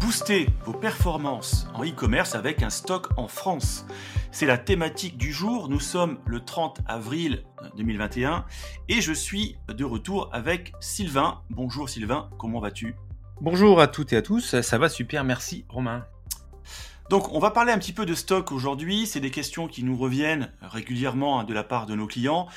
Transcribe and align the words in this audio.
Boostez 0.00 0.48
vos 0.64 0.72
performances 0.72 1.66
en 1.74 1.84
e-commerce 1.84 2.34
avec 2.34 2.62
un 2.62 2.70
stock 2.70 3.08
en 3.16 3.28
France. 3.28 3.86
C'est 4.30 4.46
la 4.46 4.58
thématique 4.58 5.16
du 5.16 5.32
jour. 5.32 5.68
Nous 5.68 5.80
sommes 5.80 6.18
le 6.26 6.44
30 6.44 6.80
avril 6.86 7.44
2021 7.76 8.44
et 8.88 9.00
je 9.00 9.12
suis 9.12 9.56
de 9.68 9.84
retour 9.84 10.28
avec 10.32 10.72
Sylvain. 10.80 11.40
Bonjour 11.50 11.88
Sylvain, 11.88 12.28
comment 12.38 12.60
vas-tu? 12.60 12.94
Bonjour 13.40 13.80
à 13.80 13.88
toutes 13.88 14.12
et 14.12 14.16
à 14.16 14.22
tous, 14.22 14.60
ça 14.60 14.78
va 14.78 14.88
super, 14.88 15.24
merci 15.24 15.64
Romain. 15.68 16.04
Donc 17.10 17.32
on 17.32 17.38
va 17.38 17.50
parler 17.50 17.72
un 17.72 17.78
petit 17.78 17.92
peu 17.92 18.06
de 18.06 18.14
stock 18.14 18.52
aujourd'hui, 18.52 19.06
c'est 19.06 19.20
des 19.20 19.30
questions 19.30 19.68
qui 19.68 19.82
nous 19.84 19.96
reviennent 19.96 20.50
régulièrement 20.62 21.40
hein, 21.40 21.44
de 21.44 21.52
la 21.52 21.64
part 21.64 21.86
de 21.86 21.94
nos 21.94 22.06
clients 22.06 22.48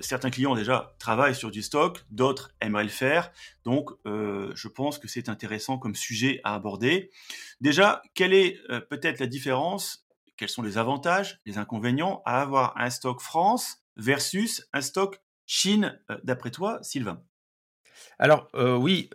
certains 0.00 0.30
clients 0.30 0.54
déjà 0.54 0.94
travaillent 0.98 1.34
sur 1.34 1.50
du 1.50 1.62
stock, 1.62 2.04
d'autres 2.10 2.52
aimeraient 2.60 2.84
le 2.84 2.90
faire. 2.90 3.30
Donc, 3.64 3.90
euh, 4.06 4.52
je 4.54 4.68
pense 4.68 4.98
que 4.98 5.08
c'est 5.08 5.28
intéressant 5.28 5.78
comme 5.78 5.94
sujet 5.94 6.40
à 6.44 6.54
aborder. 6.54 7.10
Déjà, 7.60 8.02
quelle 8.14 8.32
est 8.32 8.58
euh, 8.70 8.80
peut-être 8.80 9.20
la 9.20 9.26
différence? 9.26 10.06
Quels 10.36 10.48
sont 10.48 10.62
les 10.62 10.78
avantages, 10.78 11.40
les 11.46 11.58
inconvénients 11.58 12.22
à 12.24 12.40
avoir 12.40 12.76
un 12.76 12.90
stock 12.90 13.20
France 13.20 13.82
versus 13.96 14.66
un 14.72 14.80
stock 14.80 15.20
Chine, 15.46 15.98
euh, 16.10 16.18
d'après 16.24 16.50
toi, 16.50 16.78
Sylvain? 16.82 17.22
Alors 18.18 18.48
oui, 18.54 19.10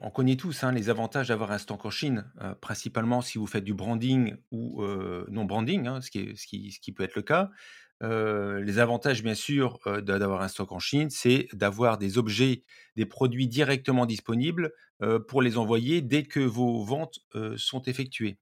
on 0.00 0.10
connaît 0.10 0.36
tous 0.36 0.62
hein, 0.62 0.70
les 0.70 0.90
avantages 0.90 1.28
d'avoir 1.28 1.50
un 1.50 1.58
stock 1.58 1.84
en 1.86 1.90
Chine, 1.90 2.30
principalement 2.60 3.20
si 3.20 3.36
vous 3.36 3.48
faites 3.48 3.64
du 3.64 3.74
branding 3.74 4.36
ou 4.52 4.84
non 5.28 5.44
branding, 5.44 5.88
hein, 5.88 6.00
ce, 6.00 6.10
qui 6.10 6.92
peut 6.92 7.02
être 7.02 7.16
le 7.16 7.22
cas 7.22 7.50
les 8.00 8.78
avantages, 8.78 9.22
bien 9.22 9.34
sûr, 9.34 9.78
d'avoir 10.02 10.42
un 10.42 10.48
stock 10.48 10.72
en 10.72 10.78
Chine, 10.78 11.10
c'est 11.10 11.48
d'avoir 11.52 11.98
des 11.98 12.18
objets, 12.18 12.62
des 12.96 13.06
produits 13.06 13.48
directement 13.48 14.06
disponibles 14.06 14.72
pour 15.28 15.42
les 15.42 15.56
envoyer 15.56 16.02
dès 16.02 16.24
que 16.24 16.40
vos 16.40 16.84
ventes 16.84 17.20
sont 17.56 17.82
effectuées. 17.82 18.38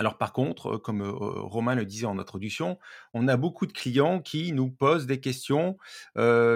Alors 0.00 0.16
par 0.16 0.32
contre, 0.32 0.78
comme 0.78 1.02
Romain 1.02 1.74
le 1.74 1.84
disait 1.84 2.06
en 2.06 2.18
introduction, 2.18 2.78
on 3.12 3.28
a 3.28 3.36
beaucoup 3.36 3.66
de 3.66 3.72
clients 3.72 4.20
qui 4.20 4.52
nous 4.52 4.70
posent 4.70 5.06
des 5.06 5.20
questions 5.20 5.76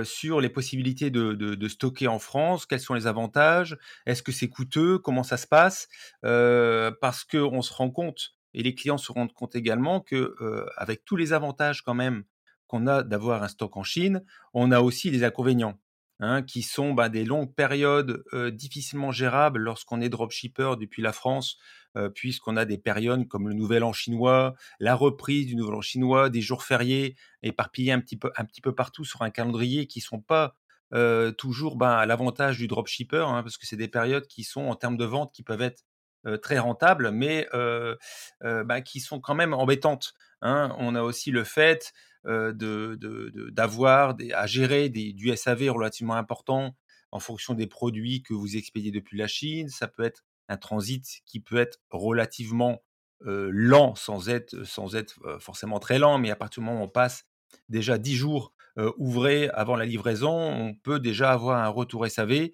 sur 0.04 0.40
les 0.40 0.48
possibilités 0.48 1.10
de, 1.10 1.68
stocker 1.68 2.08
en 2.08 2.18
France, 2.18 2.64
quels 2.64 2.80
sont 2.80 2.94
les 2.94 3.06
avantages, 3.06 3.76
est-ce 4.06 4.22
que 4.22 4.32
c'est 4.32 4.48
coûteux, 4.48 4.98
comment 4.98 5.22
ça 5.24 5.36
se 5.36 5.46
passe, 5.46 5.88
parce 6.22 7.24
qu'on 7.24 7.60
se 7.60 7.72
rend 7.72 7.90
compte, 7.90 8.34
et 8.54 8.62
les 8.62 8.74
clients 8.74 8.98
se 8.98 9.12
rendent 9.12 9.34
compte 9.34 9.56
également 9.56 10.00
que 10.00 10.34
avec 10.78 11.04
tous 11.04 11.16
les 11.16 11.34
avantages 11.34 11.82
quand 11.82 11.94
même 11.94 12.24
qu'on 12.66 12.86
a 12.86 13.02
d'avoir 13.02 13.42
un 13.42 13.48
stock 13.48 13.76
en 13.76 13.82
Chine, 13.82 14.24
on 14.52 14.72
a 14.72 14.80
aussi 14.80 15.10
les 15.10 15.24
inconvénients. 15.24 15.78
Hein, 16.20 16.42
qui 16.42 16.62
sont 16.62 16.94
bah, 16.94 17.08
des 17.08 17.24
longues 17.24 17.52
périodes 17.52 18.22
difficilement 18.52 19.10
gérables 19.10 19.58
lorsqu'on 19.58 20.00
est 20.00 20.08
dropshipper 20.08 20.76
depuis 20.78 21.02
la 21.02 21.12
France, 21.12 21.58
puisqu'on 22.14 22.56
a 22.56 22.64
des 22.64 22.78
périodes 22.78 23.26
comme 23.26 23.48
le 23.48 23.54
Nouvel 23.54 23.82
An 23.82 23.92
chinois, 23.92 24.54
la 24.78 24.94
reprise 24.94 25.46
du 25.46 25.56
Nouvel 25.56 25.74
An 25.74 25.80
chinois, 25.80 26.30
des 26.30 26.40
jours 26.40 26.62
fériés 26.62 27.16
éparpillés 27.42 27.90
un 27.90 27.98
petit 27.98 28.16
peu, 28.16 28.30
un 28.36 28.44
petit 28.44 28.60
peu 28.60 28.72
partout 28.72 29.04
sur 29.04 29.22
un 29.22 29.30
calendrier 29.30 29.88
qui 29.88 29.98
ne 29.98 30.04
sont 30.04 30.20
pas 30.20 30.54
toujours 31.36 31.74
bah, 31.74 31.98
à 31.98 32.06
l'avantage 32.06 32.58
du 32.58 32.68
dropshipper, 32.68 33.26
hein, 33.26 33.42
parce 33.42 33.58
que 33.58 33.66
c'est 33.66 33.76
des 33.76 33.88
périodes 33.88 34.28
qui 34.28 34.44
sont 34.44 34.66
en 34.66 34.76
termes 34.76 34.96
de 34.96 35.04
vente 35.04 35.32
qui 35.34 35.42
peuvent 35.42 35.62
être 35.62 35.82
très 36.42 36.60
rentables, 36.60 37.10
mais 37.10 37.48
bah, 38.40 38.80
qui 38.82 39.00
sont 39.00 39.18
quand 39.18 39.34
même 39.34 39.52
embêtantes. 39.52 40.14
Hein. 40.42 40.74
On 40.78 40.94
a 40.94 41.02
aussi 41.02 41.32
le 41.32 41.42
fait 41.42 41.92
d'avoir 42.24 44.16
à 44.34 44.46
gérer 44.46 44.88
des, 44.88 45.12
du 45.12 45.34
SAV 45.36 45.70
relativement 45.70 46.14
important 46.14 46.76
en 47.12 47.20
fonction 47.20 47.54
des 47.54 47.66
produits 47.66 48.22
que 48.22 48.34
vous 48.34 48.56
expédiez 48.56 48.90
depuis 48.90 49.18
la 49.18 49.28
Chine. 49.28 49.68
Ça 49.68 49.88
peut 49.88 50.02
être 50.02 50.24
un 50.48 50.56
transit 50.56 51.04
qui 51.26 51.40
peut 51.40 51.56
être 51.58 51.78
relativement 51.90 52.82
lent 53.20 53.94
sans 53.94 54.28
être, 54.28 54.64
sans 54.64 54.96
être 54.96 55.18
forcément 55.40 55.78
très 55.78 55.98
lent, 55.98 56.18
mais 56.18 56.30
à 56.30 56.36
partir 56.36 56.62
du 56.62 56.66
moment 56.66 56.80
où 56.80 56.84
on 56.84 56.88
passe 56.88 57.24
déjà 57.68 57.98
10 57.98 58.16
jours 58.16 58.52
ouvrés 58.98 59.48
avant 59.50 59.76
la 59.76 59.84
livraison, 59.86 60.32
on 60.32 60.74
peut 60.74 60.98
déjà 60.98 61.32
avoir 61.32 61.62
un 61.62 61.68
retour 61.68 62.06
SAV 62.06 62.50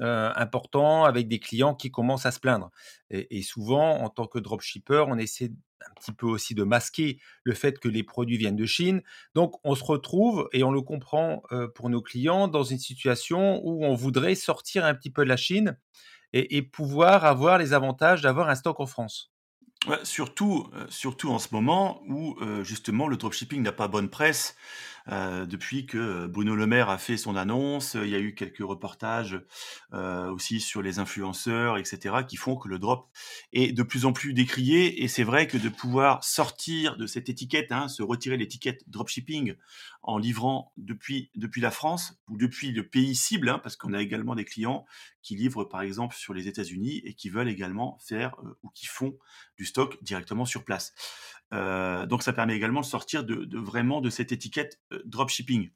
important 0.00 1.04
avec 1.04 1.28
des 1.28 1.38
clients 1.38 1.74
qui 1.74 1.90
commencent 1.90 2.26
à 2.26 2.30
se 2.30 2.40
plaindre. 2.40 2.70
Et, 3.10 3.42
souvent, 3.42 4.02
en 4.02 4.08
tant 4.08 4.26
que 4.26 4.38
dropshipper, 4.38 5.04
on 5.08 5.18
essaie 5.18 5.50
un 5.86 5.94
petit 6.00 6.12
peu 6.12 6.26
aussi 6.26 6.54
de 6.54 6.64
masquer 6.64 7.20
le 7.42 7.54
fait 7.54 7.78
que 7.78 7.88
les 7.88 8.02
produits 8.02 8.38
viennent 8.38 8.56
de 8.56 8.66
Chine. 8.66 9.02
Donc, 9.34 9.54
on 9.64 9.74
se 9.74 9.84
retrouve, 9.84 10.48
et 10.52 10.64
on 10.64 10.72
le 10.72 10.82
comprend 10.82 11.42
pour 11.74 11.90
nos 11.90 12.02
clients, 12.02 12.48
dans 12.48 12.64
une 12.64 12.78
situation 12.78 13.60
où 13.64 13.84
on 13.84 13.94
voudrait 13.94 14.34
sortir 14.34 14.84
un 14.84 14.94
petit 14.94 15.10
peu 15.10 15.24
de 15.24 15.28
la 15.28 15.36
Chine 15.36 15.78
et, 16.32 16.62
pouvoir 16.62 17.24
avoir 17.24 17.58
les 17.58 17.72
avantages 17.72 18.22
d'avoir 18.22 18.48
un 18.48 18.56
stock 18.56 18.80
en 18.80 18.86
France. 18.86 19.32
surtout, 20.02 20.70
surtout 20.88 21.30
en 21.30 21.38
ce 21.38 21.48
moment 21.52 22.02
où 22.08 22.36
justement 22.62 23.06
le 23.06 23.16
dropshipping 23.16 23.62
n'a 23.62 23.72
pas 23.72 23.88
bonne 23.88 24.10
presse. 24.10 24.56
Euh, 25.10 25.44
depuis 25.44 25.86
que 25.86 26.26
Bruno 26.26 26.54
Le 26.54 26.66
Maire 26.66 26.88
a 26.88 26.98
fait 26.98 27.16
son 27.16 27.36
annonce. 27.36 27.94
Il 27.94 28.08
y 28.08 28.14
a 28.14 28.18
eu 28.18 28.34
quelques 28.34 28.62
reportages 28.62 29.38
euh, 29.92 30.30
aussi 30.30 30.60
sur 30.60 30.82
les 30.82 30.98
influenceurs, 30.98 31.76
etc., 31.78 32.16
qui 32.26 32.36
font 32.36 32.56
que 32.56 32.68
le 32.68 32.78
drop 32.78 33.10
est 33.52 33.72
de 33.72 33.82
plus 33.82 34.06
en 34.06 34.12
plus 34.12 34.32
décrié. 34.32 35.02
Et 35.02 35.08
c'est 35.08 35.24
vrai 35.24 35.46
que 35.46 35.58
de 35.58 35.68
pouvoir 35.68 36.24
sortir 36.24 36.96
de 36.96 37.06
cette 37.06 37.28
étiquette, 37.28 37.72
hein, 37.72 37.88
se 37.88 38.02
retirer 38.02 38.36
l'étiquette 38.36 38.82
dropshipping 38.88 39.54
en 40.02 40.18
livrant 40.18 40.72
depuis, 40.76 41.30
depuis 41.34 41.60
la 41.60 41.70
France 41.70 42.20
ou 42.28 42.36
depuis 42.36 42.72
le 42.72 42.88
pays 42.88 43.14
cible, 43.14 43.48
hein, 43.48 43.60
parce 43.62 43.76
qu'on 43.76 43.92
a 43.92 44.00
également 44.00 44.34
des 44.34 44.44
clients 44.44 44.84
qui 45.22 45.36
livrent 45.36 45.64
par 45.64 45.80
exemple 45.80 46.14
sur 46.14 46.34
les 46.34 46.48
États-Unis 46.48 47.00
et 47.04 47.14
qui 47.14 47.30
veulent 47.30 47.48
également 47.48 47.98
faire 48.06 48.36
euh, 48.44 48.58
ou 48.62 48.68
qui 48.70 48.86
font 48.86 49.16
du 49.56 49.64
stock 49.64 50.02
directement 50.02 50.44
sur 50.44 50.64
place. 50.64 50.94
Euh, 51.54 52.06
donc 52.06 52.22
ça 52.22 52.32
permet 52.32 52.56
également 52.56 52.80
de 52.80 52.86
sortir 52.86 53.24
vraiment 53.52 54.00
de 54.00 54.10
cette 54.10 54.32
étiquette 54.32 54.80
euh, 54.92 55.00
dropshipping. 55.04 55.70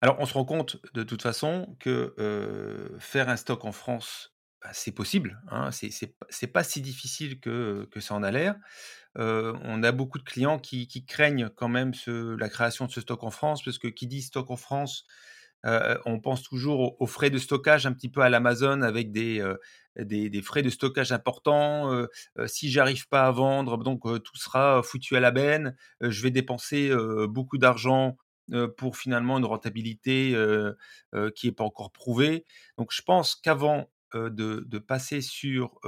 Alors 0.00 0.16
on 0.18 0.26
se 0.26 0.34
rend 0.34 0.44
compte 0.44 0.76
de 0.92 1.02
toute 1.02 1.22
façon 1.22 1.76
que 1.80 2.14
euh, 2.18 2.98
faire 2.98 3.28
un 3.28 3.36
stock 3.36 3.64
en 3.64 3.72
France, 3.72 4.34
bah, 4.62 4.70
c'est 4.72 4.92
possible. 4.92 5.40
Hein, 5.48 5.70
c'est 5.72 6.46
pas 6.46 6.64
si 6.64 6.82
difficile 6.82 7.40
que 7.40 7.88
ça 8.00 8.14
en 8.14 8.22
a 8.22 8.30
l'air. 8.30 8.56
on 9.16 9.82
a 9.82 9.92
beaucoup 9.92 10.18
de 10.18 10.24
clients 10.24 10.58
qui, 10.58 11.06
craignent 11.06 11.48
quand 11.48 11.68
même 11.68 11.92
la 12.06 12.48
création 12.48 12.84
de 12.86 12.90
ce 12.90 13.00
stock 13.00 13.22
en 13.24 13.30
France, 13.30 13.62
parce 13.64 13.78
que 13.78 13.88
qui 13.88 14.06
dit 14.06 14.22
stock 14.22 14.50
en 14.50 14.56
France, 14.56 15.06
on 15.64 16.20
pense 16.20 16.42
toujours 16.42 17.00
aux, 17.00 17.06
frais 17.06 17.30
de 17.30 17.38
stockage 17.38 17.86
un 17.86 17.92
petit 17.92 18.08
peu 18.08 18.20
à 18.20 18.28
l'Amazon 18.28 18.82
avec 18.82 19.12
des, 19.12 19.42
des, 19.96 20.42
frais 20.42 20.62
de 20.62 20.70
stockage 20.70 21.12
importants. 21.12 22.06
si 22.46 22.70
j'arrive 22.70 23.08
pas 23.08 23.26
à 23.26 23.30
vendre, 23.30 23.78
donc 23.78 24.02
tout 24.22 24.36
sera 24.36 24.82
foutu 24.82 25.16
à 25.16 25.20
la 25.20 25.30
benne. 25.30 25.76
je 26.00 26.22
vais 26.22 26.30
dépenser 26.30 26.92
beaucoup 27.28 27.58
d'argent 27.58 28.16
pour 28.76 28.96
finalement 28.96 29.38
une 29.38 29.46
rentabilité 29.46 30.36
qui 31.34 31.46
n'est 31.46 31.52
pas 31.52 31.64
encore 31.64 31.92
prouvée. 31.92 32.44
Donc 32.76 32.92
je 32.92 33.02
pense 33.02 33.34
qu'avant 33.34 33.90
de, 34.14 34.78
passer 34.78 35.20
sur 35.20 35.78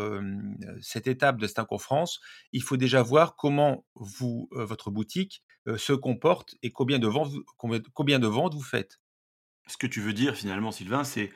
cette 0.81 1.07
étape 1.07 1.39
de 1.39 1.47
stock 1.47 1.71
en 1.71 1.79
France, 1.79 2.21
il 2.53 2.63
faut 2.63 2.77
déjà 2.77 3.03
voir 3.03 3.37
comment 3.37 3.85
vous, 3.95 4.49
votre 4.53 4.91
boutique 4.91 5.43
se 5.77 5.93
comporte 5.93 6.55
et 6.63 6.73
combien 6.73 6.99
de, 6.99 7.09
combien 7.93 8.19
de 8.19 8.27
ventes 8.27 8.55
vous 8.55 8.63
faites 8.63 9.01
ce 9.67 9.77
que 9.77 9.87
tu 9.87 10.01
veux 10.01 10.13
dire 10.13 10.37
finalement, 10.37 10.73
Sylvain, 10.73 11.05
c'est 11.05 11.31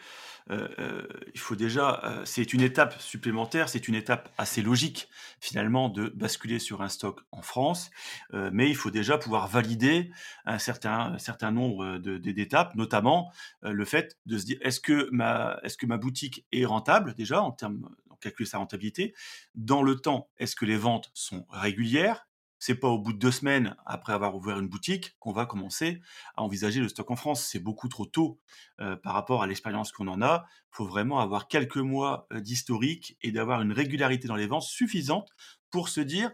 euh, 0.50 0.68
euh, 0.78 1.06
il 1.34 1.40
faut 1.40 1.54
déjà, 1.54 2.00
euh, 2.04 2.24
c'est 2.24 2.52
une 2.52 2.60
étape 2.60 3.00
supplémentaire, 3.00 3.68
c'est 3.68 3.88
une 3.88 3.94
étape 3.94 4.32
assez 4.36 4.62
logique 4.62 5.08
finalement 5.40 5.88
de 5.88 6.08
basculer 6.08 6.58
sur 6.58 6.82
un 6.82 6.88
stock 6.88 7.20
en 7.30 7.42
France, 7.42 7.90
mais 8.32 8.68
il 8.68 8.76
faut 8.76 8.90
déjà 8.90 9.16
pouvoir 9.16 9.48
valider 9.48 10.10
un 10.44 10.58
certain, 10.58 11.16
certain 11.18 11.50
nombre 11.50 11.98
d'étapes, 11.98 12.74
notamment 12.74 13.32
le 13.62 13.84
fait 13.84 14.18
de 14.26 14.38
se 14.38 14.44
dire 14.44 14.58
est-ce 14.60 14.80
que 14.80 15.08
ma, 15.12 15.58
est-ce 15.62 15.76
que 15.76 15.86
ma 15.86 15.96
boutique 15.96 16.46
est 16.52 16.64
rentable 16.64 17.14
déjà 17.14 17.42
en 17.42 17.52
termes, 17.52 17.88
on 18.10 18.16
calcule 18.16 18.46
sa 18.46 18.58
rentabilité 18.58 19.14
dans 19.54 19.82
le 19.82 19.96
temps. 19.96 20.28
Est-ce 20.38 20.56
que 20.56 20.64
les 20.64 20.76
ventes 20.76 21.10
sont 21.14 21.46
régulières? 21.50 22.26
C'est 22.60 22.74
pas 22.74 22.88
au 22.88 22.98
bout 22.98 23.14
de 23.14 23.18
deux 23.18 23.30
semaines 23.32 23.74
après 23.86 24.12
avoir 24.12 24.36
ouvert 24.36 24.58
une 24.58 24.68
boutique 24.68 25.16
qu'on 25.18 25.32
va 25.32 25.46
commencer 25.46 26.00
à 26.36 26.42
envisager 26.42 26.80
le 26.80 26.88
stock 26.88 27.10
en 27.10 27.16
France. 27.16 27.42
C'est 27.42 27.58
beaucoup 27.58 27.88
trop 27.88 28.04
tôt 28.04 28.38
euh, 28.80 28.96
par 28.96 29.14
rapport 29.14 29.42
à 29.42 29.46
l'expérience 29.46 29.90
qu'on 29.90 30.06
en 30.08 30.20
a. 30.20 30.44
Il 30.72 30.76
faut 30.76 30.86
vraiment 30.86 31.20
avoir 31.20 31.48
quelques 31.48 31.78
mois 31.78 32.28
euh, 32.32 32.40
d'historique 32.40 33.16
et 33.22 33.32
d'avoir 33.32 33.62
une 33.62 33.72
régularité 33.72 34.28
dans 34.28 34.36
les 34.36 34.46
ventes 34.46 34.62
suffisante 34.62 35.30
pour 35.70 35.88
se 35.88 36.02
dire 36.02 36.30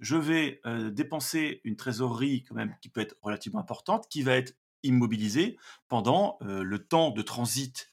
je 0.00 0.16
vais 0.16 0.60
euh, 0.66 0.90
dépenser 0.90 1.60
une 1.62 1.76
trésorerie 1.76 2.44
quand 2.44 2.56
même 2.56 2.74
qui 2.82 2.88
peut 2.88 3.00
être 3.00 3.16
relativement 3.22 3.60
importante, 3.60 4.08
qui 4.10 4.22
va 4.22 4.34
être 4.34 4.54
immobilisée 4.82 5.58
pendant 5.88 6.38
le 6.40 6.78
temps 6.78 7.10
de 7.10 7.20
transit 7.20 7.90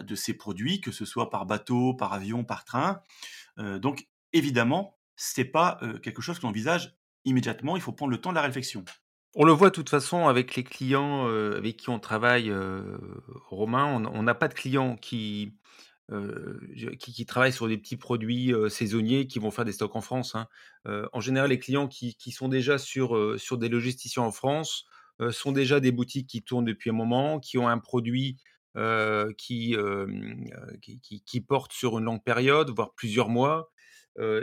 de 0.00 0.14
ces 0.14 0.32
produits, 0.32 0.80
que 0.80 0.92
ce 0.92 1.04
soit 1.04 1.28
par 1.28 1.44
bateau, 1.44 1.92
par 1.92 2.12
avion, 2.12 2.44
par 2.44 2.64
train. 2.64 3.02
donc 3.56 4.08
évidemment, 4.32 4.96
c'est 5.16 5.44
pas 5.44 5.80
quelque 6.04 6.22
chose 6.22 6.38
qu'on 6.38 6.50
envisage 6.50 6.99
immédiatement, 7.24 7.76
il 7.76 7.82
faut 7.82 7.92
prendre 7.92 8.12
le 8.12 8.20
temps 8.20 8.30
de 8.30 8.36
la 8.36 8.42
réflexion. 8.42 8.84
On 9.34 9.44
le 9.44 9.52
voit 9.52 9.70
de 9.70 9.74
toute 9.74 9.90
façon 9.90 10.26
avec 10.26 10.56
les 10.56 10.64
clients, 10.64 11.28
heu, 11.28 11.54
avec 11.56 11.76
qui 11.76 11.88
on 11.88 12.00
travaille, 12.00 12.50
heu, 12.50 12.98
Romain, 13.48 13.86
on 14.12 14.22
n'a 14.22 14.34
pas 14.34 14.48
de 14.48 14.54
clients 14.54 14.96
je 16.10 16.90
qui 16.90 17.12
qui 17.12 17.26
travaillent 17.26 17.52
sur 17.52 17.68
des 17.68 17.78
petits 17.78 17.96
produits, 17.96 18.52
saisonniers 18.68 19.26
qui 19.26 19.38
vont 19.38 19.50
faire 19.50 19.64
des 19.64 19.72
stocks 19.72 19.94
en 19.96 20.00
France, 20.00 20.34
hein. 20.34 20.48
En 21.12 21.20
général, 21.20 21.50
les 21.50 21.58
clients 21.58 21.88
qui 21.88 22.14
qui 22.16 22.32
sont 22.32 22.48
déjà 22.48 22.78
sur, 22.78 23.38
sur 23.38 23.58
des 23.58 23.68
logisticiens 23.68 24.22
en 24.24 24.32
France, 24.32 24.86
sont 25.30 25.52
déjà 25.52 25.80
des 25.80 25.92
boutiques 25.92 26.28
qui 26.28 26.42
tournent 26.42 26.64
depuis 26.64 26.90
un 26.90 26.94
moment, 26.94 27.38
qui 27.40 27.58
ont 27.58 27.68
un 27.68 27.78
produit, 27.78 28.38
qui 29.38 29.76
qui 31.26 31.40
porte 31.40 31.72
sur 31.72 31.98
une 31.98 32.04
longue 32.04 32.24
période, 32.24 32.70
voire 32.70 32.94
plusieurs 32.94 33.28
mois. 33.28 33.70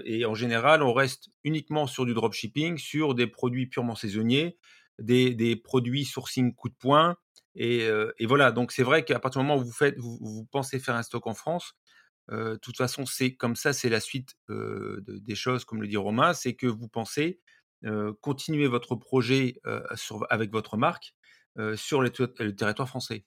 Et 0.05 0.25
en 0.25 0.33
général, 0.33 0.81
on 0.81 0.93
reste 0.93 1.29
uniquement 1.43 1.87
sur 1.87 2.05
du 2.05 2.13
dropshipping, 2.13 2.77
sur 2.77 3.13
des 3.13 3.27
produits 3.27 3.67
purement 3.67 3.95
saisonniers, 3.95 4.57
des 4.99 5.55
produits 5.55 6.05
sourcing 6.05 6.55
coup 6.55 6.69
de 6.69 6.75
poing 6.75 7.15
et 7.55 8.25
voilà. 8.25 8.51
Donc 8.51 8.71
c'est 8.71 8.83
vrai 8.83 9.03
qu'à 9.05 9.19
partir 9.19 9.41
du 9.41 9.47
moment 9.47 9.61
où 9.61 9.71
vous 10.19 10.45
pensez 10.45 10.79
faire 10.79 10.95
un 10.95 11.03
stock 11.03 11.27
en 11.27 11.33
France, 11.33 11.73
de 12.29 12.57
toute 12.61 12.77
façon, 12.77 13.05
c'est 13.05 13.35
comme 13.35 13.55
ça, 13.55 13.73
c'est 13.73 13.89
la 13.89 13.99
suite, 13.99 14.35
des 14.49 15.35
choses, 15.35 15.65
comme 15.65 15.81
le 15.81 15.87
dit 15.87 15.97
Romain, 15.97 16.33
c'est 16.33 16.55
que 16.55 16.67
vous 16.67 16.87
pensez, 16.87 17.39
continuer 18.21 18.67
votre 18.67 18.95
projet, 18.95 19.61
avec 20.29 20.51
votre 20.51 20.77
marque, 20.77 21.13
sur 21.75 22.01
le 22.01 22.09
te 22.09 22.43
le 22.43 22.55
territoire 22.55 22.87
français. 22.87 23.25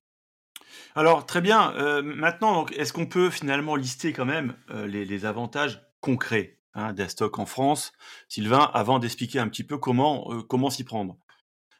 Alors 0.95 1.27
très 1.27 1.41
bien, 1.41 2.03
maintenant 2.03 2.67
est-ce 2.67 2.93
qu'on 2.93 3.07
peut 3.07 3.31
finalement 3.31 3.77
lister 3.77 4.13
quand 4.13 4.25
même, 4.25 4.57
les 4.87 5.25
avantages 5.25 5.83
concrets, 6.01 6.59
hein, 6.75 6.93
d'un 6.93 7.09
stock 7.09 7.39
en 7.39 7.47
France, 7.47 7.93
Sylvain, 8.29 8.71
avant 8.75 8.99
d'expliquer 8.99 9.39
un 9.39 9.49
petit 9.49 9.65
peu 9.65 9.79
comment, 9.79 10.33
heu, 10.33 10.43
comment 10.43 10.71
s'y 10.71 10.85
prendre? 10.85 11.19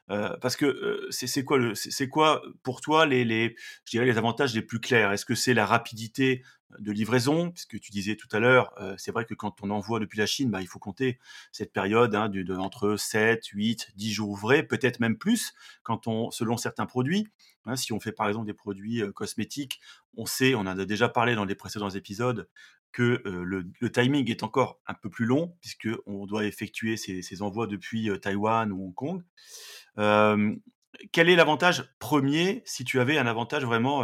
Heu, 0.09 0.35
parce 0.41 0.55
que, 0.57 0.65
heu, 0.65 1.07
c'est 1.11 1.43
quoi 1.45 1.57
le 1.57 1.73
quoi 2.09 2.41
pour 2.63 2.81
toi 2.81 3.05
les 3.05 3.23
les 3.25 3.55
je 3.85 3.91
dirais 3.91 4.05
les 4.05 4.17
avantages 4.17 4.53
les 4.55 4.61
plus 4.61 4.79
clairs? 4.79 5.11
Est-ce 5.11 5.25
que 5.25 5.35
c'est 5.35 5.53
la 5.53 5.65
rapidité 5.65 6.43
de 6.79 6.91
livraison? 6.91 7.51
Puisque 7.51 7.79
tu 7.79 7.91
disais 7.91 8.15
tout 8.15 8.27
à 8.31 8.39
l'heure, 8.39 8.73
heu, 8.81 8.95
c'est 8.97 9.11
vrai 9.11 9.25
que 9.25 9.33
quand 9.35 9.61
on 9.63 9.69
envoie 9.69 9.99
depuis 9.99 10.17
la 10.19 10.25
Chine, 10.25 10.49
bah, 10.51 10.61
il 10.61 10.67
faut 10.67 10.79
compter 10.79 11.19
cette 11.51 11.71
période, 11.73 12.13
hein, 12.15 12.29
entre 12.59 12.95
7, 12.97 13.45
8, 13.47 13.89
10 13.95 14.11
jours 14.11 14.29
ouvrés, 14.29 14.63
peut-être 14.63 14.99
même 14.99 15.17
plus 15.17 15.53
quand 15.83 16.07
on 16.07 16.31
selon 16.31 16.57
certains 16.57 16.85
produits, 16.87 17.27
hein. 17.65 17.75
Si 17.75 17.93
on 17.93 17.99
fait 17.99 18.11
par 18.11 18.27
exemple 18.27 18.47
des 18.47 18.53
produits, 18.53 19.03
cosmétiques, 19.13 19.79
on 20.17 20.25
sait, 20.25 20.55
on 20.55 20.61
en 20.61 20.67
a 20.67 20.85
déjà 20.85 21.07
parlé 21.09 21.35
dans 21.35 21.45
les 21.45 21.55
précédents 21.55 21.89
épisodes 21.89 22.49
que, 22.91 23.21
le 23.25 23.91
timing 23.91 24.29
est 24.29 24.43
encore 24.43 24.79
un 24.87 24.93
peu 24.93 25.09
plus 25.09 25.25
long 25.25 25.55
puisqu'on 25.61 26.25
doit 26.25 26.45
effectuer 26.45 26.97
ces 26.97 27.41
envois 27.41 27.67
depuis, 27.67 28.09
Taïwan 28.21 28.71
ou 28.71 28.85
Hong 28.85 28.95
Kong. 28.95 29.23
Quel 31.11 31.29
est 31.29 31.35
l'avantage 31.35 31.85
premier, 31.99 32.61
si 32.65 32.83
tu 32.83 32.99
avais 32.99 33.17
un 33.17 33.25
avantage 33.25 33.63
vraiment, 33.65 34.03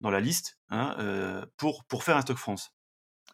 dans 0.00 0.10
la 0.10 0.20
liste, 0.20 0.58
hein, 0.70 1.46
pour 1.56 1.84
pour 1.84 2.04
faire 2.04 2.16
un 2.16 2.22
stock 2.22 2.36
France? 2.36 2.72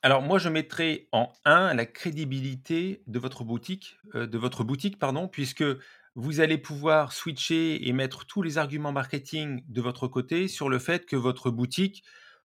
Alors 0.02 0.20
moi, 0.20 0.38
je 0.38 0.48
mettrais 0.48 1.08
en 1.12 1.32
un 1.44 1.74
la 1.74 1.86
crédibilité 1.86 3.02
de 3.06 3.18
votre 3.18 3.44
boutique, 3.44 3.98
de 4.14 4.38
votre 4.38 4.64
boutique 4.64 4.98
pardon, 4.98 5.28
puisque 5.28 5.64
vous 6.14 6.40
allez 6.40 6.58
pouvoir 6.58 7.12
switcher 7.12 7.88
et 7.88 7.92
mettre 7.92 8.26
tous 8.26 8.42
les 8.42 8.58
arguments 8.58 8.92
marketing 8.92 9.62
de 9.68 9.80
votre 9.80 10.08
côté 10.08 10.48
sur 10.48 10.68
le 10.68 10.78
fait 10.78 11.06
que 11.06 11.16
votre 11.16 11.50
boutique, 11.50 12.04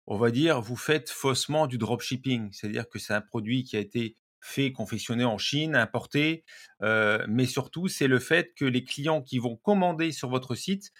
on 0.09 0.17
va 0.17 0.31
dire, 0.31 0.61
vous 0.61 0.77
faites 0.77 1.09
faussement 1.11 1.67
du 1.67 1.79
dropshipping. 1.79 2.51
C'est-à-dire 2.53 2.89
que 2.89 2.99
c'est 2.99 3.13
un 3.15 3.21
produit 3.21 3.63
qui 3.65 3.77
a 3.77 3.81
été 3.81 4.17
fait, 4.41 4.73
confectionné 4.73 5.25
en 5.25 5.37
Chine, 5.39 5.75
importé, 5.75 6.45
heu, 6.83 7.25
mais 7.29 7.45
surtout, 7.47 7.87
c'est 7.89 8.07
le 8.07 8.19
fait 8.19 8.53
que 8.55 8.65
les 8.65 8.83
clients 8.85 9.21
qui 9.23 9.39
vont 9.39 9.57
commander 9.57 10.11
sur 10.13 10.29
votre 10.29 10.55
site 10.55 10.91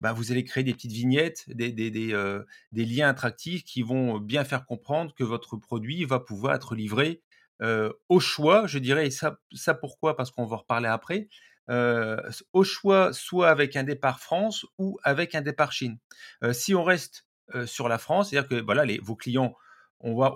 bah, 0.00 0.12
vous 0.12 0.32
allez 0.32 0.44
créer 0.44 0.64
des 0.64 0.74
petites 0.74 0.92
vignettes, 0.92 1.44
des 1.48 1.72
des 1.72 2.84
liens 2.84 3.08
attractifs 3.08 3.64
qui 3.64 3.82
vont 3.82 4.18
bien 4.18 4.44
faire 4.44 4.64
comprendre 4.66 5.14
que 5.14 5.24
votre 5.24 5.56
produit 5.56 6.04
va 6.04 6.20
pouvoir 6.20 6.54
être 6.54 6.74
livré, 6.74 7.22
heu, 7.62 7.94
au 8.08 8.20
choix, 8.20 8.66
je 8.66 8.78
dirais 8.78 9.06
et 9.06 9.10
ça 9.10 9.38
ça 9.52 9.74
pourquoi? 9.74 10.16
Parce 10.16 10.30
qu'on 10.30 10.46
va 10.46 10.56
en 10.56 10.60
reparler 10.60 10.88
après, 10.88 11.28
au 12.52 12.64
choix, 12.64 13.12
soit 13.12 13.48
avec 13.50 13.76
un 13.76 13.84
départ 13.84 14.20
France 14.20 14.66
ou 14.78 14.98
avec 15.02 15.34
un 15.34 15.42
départ 15.42 15.72
Chine. 15.72 15.98
Si 16.52 16.74
on 16.74 16.84
reste, 16.84 17.26
sur 17.66 17.88
la 17.88 17.98
France, 17.98 18.30
c'est-à-dire 18.30 18.48
que 18.48 18.82
les 18.84 18.98
vos 18.98 19.16
clients, 19.16 19.54
on 20.00 20.14
va 20.16 20.34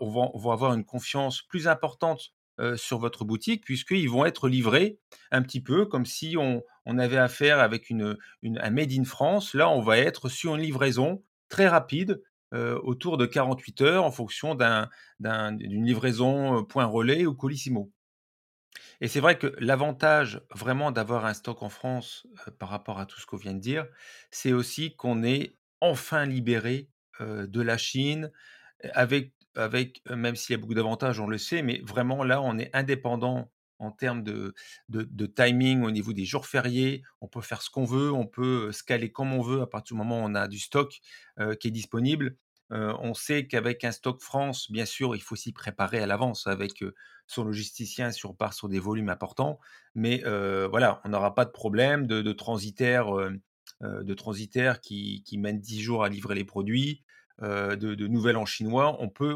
avoir 0.52 0.75
une 0.75 0.84
confiance 0.84 1.43
plus 1.43 1.69
importante, 1.69 2.34
sur 2.76 2.99
votre 2.99 3.25
boutique 3.25 3.64
puisqu'ils 3.64 4.08
vont 4.08 4.25
être 4.25 4.49
livrés 4.49 5.00
un 5.32 5.43
petit 5.43 5.61
peu 5.61 5.87
comme 5.87 6.06
si 6.06 6.37
on 6.38 6.62
avait 6.99 7.16
affaire 7.16 7.58
avec 7.58 7.90
une, 7.90 8.16
un 8.44 8.70
Made 8.70 8.93
in 8.93 9.02
France. 9.02 9.55
Là, 9.55 9.69
on 9.69 9.81
va 9.81 9.99
être 9.99 10.28
sur 10.28 10.55
une 10.55 10.62
livraison 10.62 11.25
très 11.49 11.66
rapide, 11.66 12.22
autour 12.52 13.17
de 13.17 13.26
48 13.26 13.81
heures, 13.81 14.05
en 14.05 14.12
fonction 14.12 14.55
d'un, 14.55 14.88
d'un- 15.19 15.50
d'une 15.50 15.84
livraison 15.84 16.64
point 16.64 16.84
relais 16.84 17.26
ou 17.26 17.34
colissimo. 17.34 17.90
Et 19.00 19.08
c'est 19.08 19.20
vrai 19.20 19.38
que 19.38 19.55
l'avantage 19.58 20.40
vraiment 20.55 20.90
d'avoir 20.90 21.25
un 21.26 21.34
stock 21.34 21.62
en 21.62 21.69
France 21.69 22.26
par 22.58 22.69
rapport 22.69 22.99
à 22.99 23.06
tout 23.06 23.20
ce 23.20 23.26
qu'on 23.26 23.37
vient 23.37 23.55
de 23.55 23.60
dire, 23.60 23.87
c'est 24.31 24.52
aussi 24.52 24.94
qu'on 24.96 25.22
est 25.22 25.56
enfin 25.81 26.26
libéré 26.26 26.90
de 27.20 27.61
la 27.61 27.78
Chine, 27.78 28.31
avec, 28.93 29.32
avec 29.56 30.02
même 30.11 30.37
s'il 30.37 30.55
y 30.55 30.58
a 30.58 30.61
beaucoup 30.61 30.75
d'avantages, 30.75 31.20
on 31.20 31.26
le 31.26 31.38
sait, 31.38 31.62
mais 31.62 31.81
vraiment 31.84 32.25
là, 32.25 32.43
on 32.43 32.58
est 32.58 32.75
indépendant 32.75 33.50
en 33.78 33.90
termes 33.90 34.22
de, 34.22 34.55
de, 34.88 35.26
timing 35.26 35.82
au 35.82 35.90
niveau 35.90 36.12
des 36.12 36.25
jours 36.25 36.46
fériés. 36.46 37.02
On 37.20 37.28
peut 37.28 37.40
faire 37.40 37.62
ce 37.62 37.70
qu'on 37.70 37.84
veut, 37.84 38.12
on 38.12 38.26
peut 38.26 38.72
se 38.72 38.82
caler 38.82 39.11
comme 39.11 39.32
on 39.32 39.43
veut 39.43 39.61
à 39.62 39.66
partir 39.66 39.94
du 39.94 39.99
moment 39.99 40.22
où 40.22 40.26
on 40.26 40.34
a 40.34 40.49
du 40.49 40.58
stock 40.58 41.00
qui 41.61 41.69
est 41.69 41.72
disponible. 41.72 42.37
On 42.70 43.14
sait 43.14 43.46
qu'avec 43.46 43.84
un 43.84 43.93
stock 43.93 44.20
France, 44.20 44.70
bien 44.70 44.84
sûr, 44.84 45.14
il 45.14 45.22
faut 45.22 45.37
s'y 45.37 45.52
préparer 45.52 45.99
à 45.99 46.06
l'avance 46.06 46.46
avec 46.46 46.84
son 47.26 47.44
logisticien 47.44 48.10
si 48.10 48.26
on 48.26 48.34
part 48.34 48.55
sur 48.55 48.69
des 48.69 48.78
volumes 48.78 49.10
importants. 49.10 49.58
Mais 49.94 50.22
voilà, 50.70 51.00
on 51.05 51.10
n'aura 51.10 51.34
pas 51.34 51.44
de 51.44 51.50
problème 51.50 52.06
de, 52.06 52.22
de 52.22 52.32
transitaire, 52.32 53.08
de 53.84 54.14
transitaire 54.14 54.81
qui, 54.81 55.22
qui 55.25 55.38
mène 55.38 55.60
10 55.60 55.81
jours 55.81 56.04
à 56.04 56.08
livrer 56.08 56.34
les 56.34 56.44
produits, 56.44 57.02
euh, 57.42 57.75
de, 57.75 58.06
nouvelles 58.06 58.36
en 58.36 58.46
chinois. 58.46 58.96
On, 59.00 59.08
peut, 59.08 59.34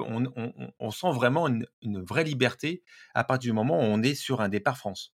sent 0.90 1.10
vraiment 1.12 1.48
une, 1.48 1.66
une 1.82 2.00
vraie 2.00 2.22
liberté 2.22 2.84
à 3.12 3.24
partir 3.24 3.50
du 3.50 3.54
moment 3.54 3.76
où 3.76 3.82
on 3.82 4.02
est 4.02 4.14
sur 4.14 4.40
un 4.40 4.48
départ 4.48 4.78
France. 4.78 5.17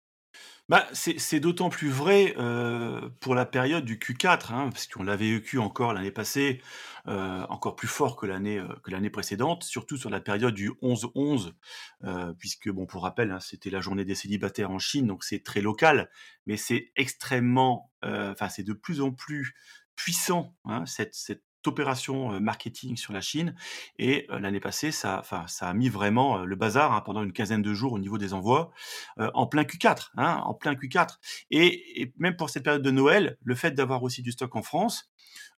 Bah, 0.69 0.87
c'est 0.93 1.39
d'autant 1.39 1.69
plus 1.69 1.89
vrai, 1.89 2.35
heu, 2.37 3.11
pour 3.21 3.33
la 3.33 3.45
période 3.47 3.85
du 3.85 3.97
Q4, 3.97 4.53
hein, 4.53 4.69
parce 4.71 4.85
qu'on 4.85 5.01
l'avait 5.03 5.31
vécu 5.33 5.57
encore 5.57 5.93
l'année 5.93 6.11
passée, 6.11 6.61
heu, 7.07 7.11
encore 7.49 7.75
plus 7.75 7.87
fort 7.87 8.15
que 8.15 8.27
l'année, 8.27 8.59
heu, 8.59 8.67
que 8.83 8.91
l'année 8.91 9.09
précédente, 9.09 9.63
surtout 9.63 9.97
sur 9.97 10.11
la 10.11 10.21
période 10.21 10.53
du 10.53 10.71
11-11, 10.83 11.55
heu, 12.03 12.35
puisque 12.37 12.69
bon, 12.69 12.85
pour 12.85 13.01
rappel, 13.01 13.31
hein, 13.31 13.39
c'était 13.39 13.71
la 13.71 13.81
journée 13.81 14.05
des 14.05 14.13
célibataires 14.13 14.69
en 14.69 14.77
Chine, 14.77 15.07
donc 15.07 15.23
c'est 15.23 15.43
très 15.43 15.61
local, 15.61 16.07
mais 16.45 16.55
c'est 16.55 16.91
extrêmement, 16.95 17.91
enfin, 18.03 18.47
c'est 18.49 18.63
de 18.63 18.73
plus 18.73 19.01
en 19.01 19.11
plus 19.11 19.55
puissant, 19.95 20.55
hein, 20.65 20.85
cette 20.85 21.15
cette 21.15 21.43
opération, 21.67 22.33
heu, 22.33 22.39
marketing 22.39 22.97
sur 22.97 23.13
la 23.13 23.21
Chine 23.21 23.55
et 23.97 24.27
heu, 24.31 24.39
l'année 24.39 24.59
passée, 24.59 24.91
ça 24.91 25.21
a 25.61 25.73
mis 25.73 25.89
vraiment, 25.89 26.39
heu, 26.39 26.45
le 26.45 26.55
bazar, 26.55 26.93
hein, 26.93 27.01
pendant 27.01 27.23
une 27.23 27.33
quinzaine 27.33 27.61
de 27.61 27.73
jours 27.73 27.93
au 27.93 27.99
niveau 27.99 28.17
des 28.17 28.33
envois 28.33 28.71
en 29.17 29.47
plein 29.47 29.63
Q4, 29.63 30.11
hein, 30.17 30.41
en 30.45 30.53
plein 30.53 30.73
Q4 30.75 31.19
et 31.51 32.01
et 32.01 32.13
même 32.17 32.35
pour 32.35 32.49
cette 32.49 32.63
période 32.63 32.81
de 32.83 32.91
Noël, 32.91 33.37
le 33.43 33.55
fait 33.55 33.71
d'avoir 33.71 34.03
aussi 34.03 34.21
du 34.21 34.31
stock 34.31 34.55
en 34.55 34.61
France, 34.63 35.09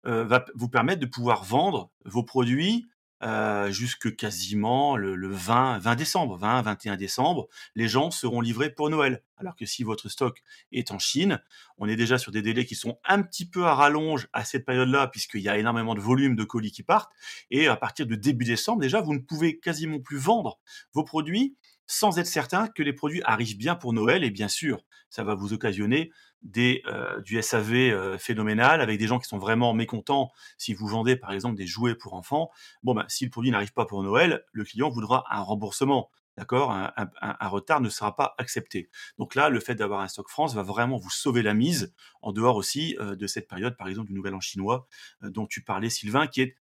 va 0.04 0.44
vous 0.54 0.68
permettre 0.68 1.00
de 1.00 1.06
pouvoir 1.06 1.44
vendre 1.44 1.90
vos 2.04 2.22
produits, 2.24 2.88
heu, 3.22 3.70
jusque 3.70 4.16
quasiment 4.16 4.96
le 4.96 5.14
le 5.14 5.34
20-20 5.34 5.96
décembre, 5.96 6.38
20-21 6.38 6.96
décembre. 6.96 7.48
Les 7.74 7.88
gens 7.88 8.10
seront 8.10 8.40
livrés 8.40 8.70
pour 8.70 8.90
Noël. 8.90 9.22
Alors 9.36 9.56
que 9.56 9.64
si 9.64 9.84
votre 9.84 10.08
stock 10.08 10.42
est 10.72 10.90
en 10.90 10.98
Chine, 10.98 11.40
on 11.78 11.88
est 11.88 11.96
déjà 11.96 12.18
sur 12.18 12.32
des 12.32 12.42
délais 12.42 12.66
qui 12.66 12.74
sont 12.74 12.98
un 13.04 13.22
petit 13.22 13.48
peu 13.48 13.64
à 13.66 13.74
rallonge 13.74 14.28
à 14.32 14.44
cette 14.44 14.66
période-là, 14.66 15.06
puisqu'il 15.06 15.40
y 15.40 15.48
a 15.48 15.56
énormément 15.56 15.94
de 15.94 16.00
volume 16.00 16.36
de 16.36 16.44
colis 16.44 16.72
qui 16.72 16.82
partent 16.82 17.12
et 17.50 17.66
à 17.68 17.76
partir 17.76 18.06
de 18.06 18.14
début 18.14 18.44
décembre, 18.44 18.80
déjà, 18.80 19.00
vous 19.00 19.14
ne 19.14 19.18
pouvez 19.18 19.58
quasiment 19.58 20.00
plus 20.00 20.18
vendre 20.18 20.58
vos 20.92 21.04
produits 21.04 21.56
sans 21.90 22.18
être 22.18 22.26
certain 22.26 22.68
que 22.68 22.82
les 22.82 22.92
produits 22.92 23.22
arrivent 23.24 23.56
bien 23.58 23.74
pour 23.74 23.92
Noël 23.92 24.24
et 24.24 24.30
bien 24.30 24.48
sûr, 24.48 24.80
ça 25.10 25.24
va 25.24 25.34
vous 25.34 25.52
occasionner 25.52 26.12
des, 26.42 26.82
heu, 26.86 27.20
du 27.22 27.36
SAV, 27.38 27.90
heu, 27.92 28.18
phénoménal 28.18 28.80
avec 28.80 28.98
des 28.98 29.06
gens 29.06 29.18
qui 29.18 29.28
sont 29.28 29.38
vraiment 29.38 29.74
mécontents 29.74 30.30
si 30.56 30.72
vous 30.74 30.86
vendez 30.86 31.16
par 31.16 31.32
exemple 31.32 31.56
des 31.56 31.66
jouets 31.66 31.94
pour 31.94 32.14
enfants. 32.14 32.50
Bon, 32.82 32.94
ben, 32.94 33.04
si 33.08 33.24
le 33.24 33.30
produit 33.30 33.50
n'arrive 33.50 33.72
pas 33.72 33.86
pour 33.86 34.02
Noël, 34.02 34.44
le 34.52 34.64
client 34.64 34.88
voudra 34.88 35.24
un 35.30 35.40
remboursement, 35.42 36.10
d'accord? 36.38 36.72
Un 36.72 37.48
retard 37.48 37.80
ne 37.80 37.88
sera 37.88 38.16
pas 38.16 38.34
accepté. 38.38 38.88
Donc 39.18 39.34
là, 39.34 39.48
le 39.48 39.60
fait 39.60 39.74
d'avoir 39.74 40.00
un 40.00 40.08
stock 40.08 40.28
France 40.30 40.54
va 40.54 40.62
vraiment 40.62 40.96
vous 40.96 41.10
sauver 41.10 41.42
la 41.42 41.54
mise, 41.54 41.92
en 42.22 42.32
dehors 42.32 42.56
aussi, 42.56 42.96
heu, 43.00 43.16
de 43.16 43.26
cette 43.26 43.48
période, 43.48 43.76
par 43.76 43.88
exemple, 43.88 44.08
du 44.08 44.14
Nouvel 44.14 44.34
An 44.34 44.40
chinois, 44.40 44.86
dont 45.22 45.46
tu 45.46 45.62
parlais 45.62 45.90
Sylvain, 45.90 46.26
qui 46.26 46.42
est 46.42 46.56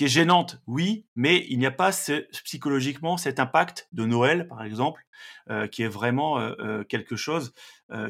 qui 0.00 0.04
est 0.04 0.08
gênante, 0.08 0.62
oui, 0.66 1.04
mais 1.14 1.44
il 1.50 1.58
n'y 1.58 1.66
a 1.66 1.70
pas 1.70 1.90
psychologiquement 2.44 3.18
cet 3.18 3.38
impact 3.38 3.86
de 3.92 4.06
Noël, 4.06 4.48
par 4.48 4.64
exemple, 4.64 5.04
euh, 5.50 5.66
qui 5.66 5.82
est 5.82 5.88
vraiment 5.88 6.40
euh, 6.40 6.54
euh, 6.58 6.84
quelque 6.84 7.16
chose 7.16 7.52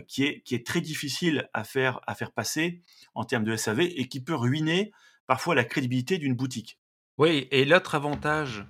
qui, 0.07 0.23
est, 0.23 0.43
qui 0.43 0.55
est 0.55 0.65
très 0.65 0.81
difficile 0.81 1.51
à 1.53 1.65
faire, 1.65 1.99
à 2.07 2.15
faire 2.15 2.31
passer 2.31 2.81
en 3.17 3.25
termes 3.25 3.43
de 3.43 3.57
SAV 3.57 3.81
et 3.81 4.07
qui 4.07 4.23
peut 4.23 4.37
ruiner 4.37 4.93
parfois 5.27 5.57
la 5.57 5.65
crédibilité 5.65 6.19
d'une 6.19 6.35
boutique. 6.35 6.80
Oui, 7.21 7.49
et 7.51 7.67
l'autre 7.67 7.97
avantage 7.97 8.65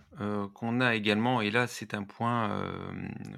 qu'on 0.55 0.81
a 0.81 0.97
également, 0.97 1.41
et 1.41 1.53
là 1.53 1.69
c'est 1.69 1.95
un 1.95 2.03
point 2.03 2.69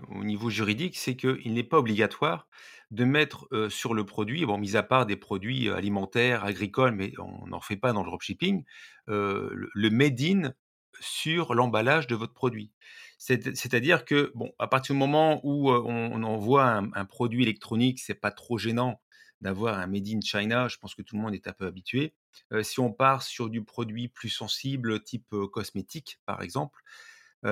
au 0.08 0.24
niveau 0.24 0.48
juridique, 0.48 0.96
c'est 0.96 1.16
qu'il 1.16 1.52
n'est 1.52 1.62
pas 1.64 1.76
obligatoire 1.76 2.48
de 2.90 3.04
mettre 3.04 3.46
sur 3.68 3.92
le 3.92 4.06
produit, 4.06 4.46
bon, 4.46 4.56
mis 4.56 4.74
à 4.74 4.82
part 4.82 5.04
des 5.04 5.16
produits 5.16 5.68
alimentaires, 5.68 6.46
agricoles, 6.46 6.92
mais 6.92 7.12
on 7.18 7.46
n'en 7.46 7.60
fait 7.60 7.76
pas 7.76 7.92
dans 7.92 8.02
le 8.02 8.06
dropshipping, 8.06 8.64
le, 9.06 9.90
made 9.90 10.18
in 10.22 10.54
sur 10.98 11.52
l'emballage 11.52 12.06
de 12.06 12.14
votre 12.14 12.32
produit. 12.32 12.70
C'est-à-dire 13.18 14.06
que, 14.06 14.32
bon, 14.34 14.50
à 14.58 14.66
partir 14.66 14.94
du 14.94 14.98
moment 14.98 15.42
où 15.44 15.70
on, 15.70 16.22
envoie 16.22 16.82
un, 16.94 17.04
produit 17.04 17.42
électronique, 17.42 17.98
c'est 18.00 18.14
pas 18.14 18.30
trop 18.30 18.56
gênant 18.56 18.98
d'avoir 19.42 19.78
un 19.78 19.86
made 19.86 20.08
in 20.08 20.20
China. 20.22 20.68
Je 20.68 20.78
pense 20.78 20.94
que 20.94 21.02
tout 21.02 21.16
le 21.16 21.22
monde 21.22 21.34
est 21.34 21.46
un 21.46 21.52
peu 21.52 21.66
habitué. 21.66 22.14
si 22.62 22.80
on 22.80 22.92
part 22.92 23.22
sur 23.22 23.50
du 23.50 23.62
produit 23.62 24.08
plus 24.08 24.30
sensible, 24.30 25.02
type 25.02 25.34
cosmétique, 25.52 26.18
par 26.24 26.40
exemple, 26.42 26.80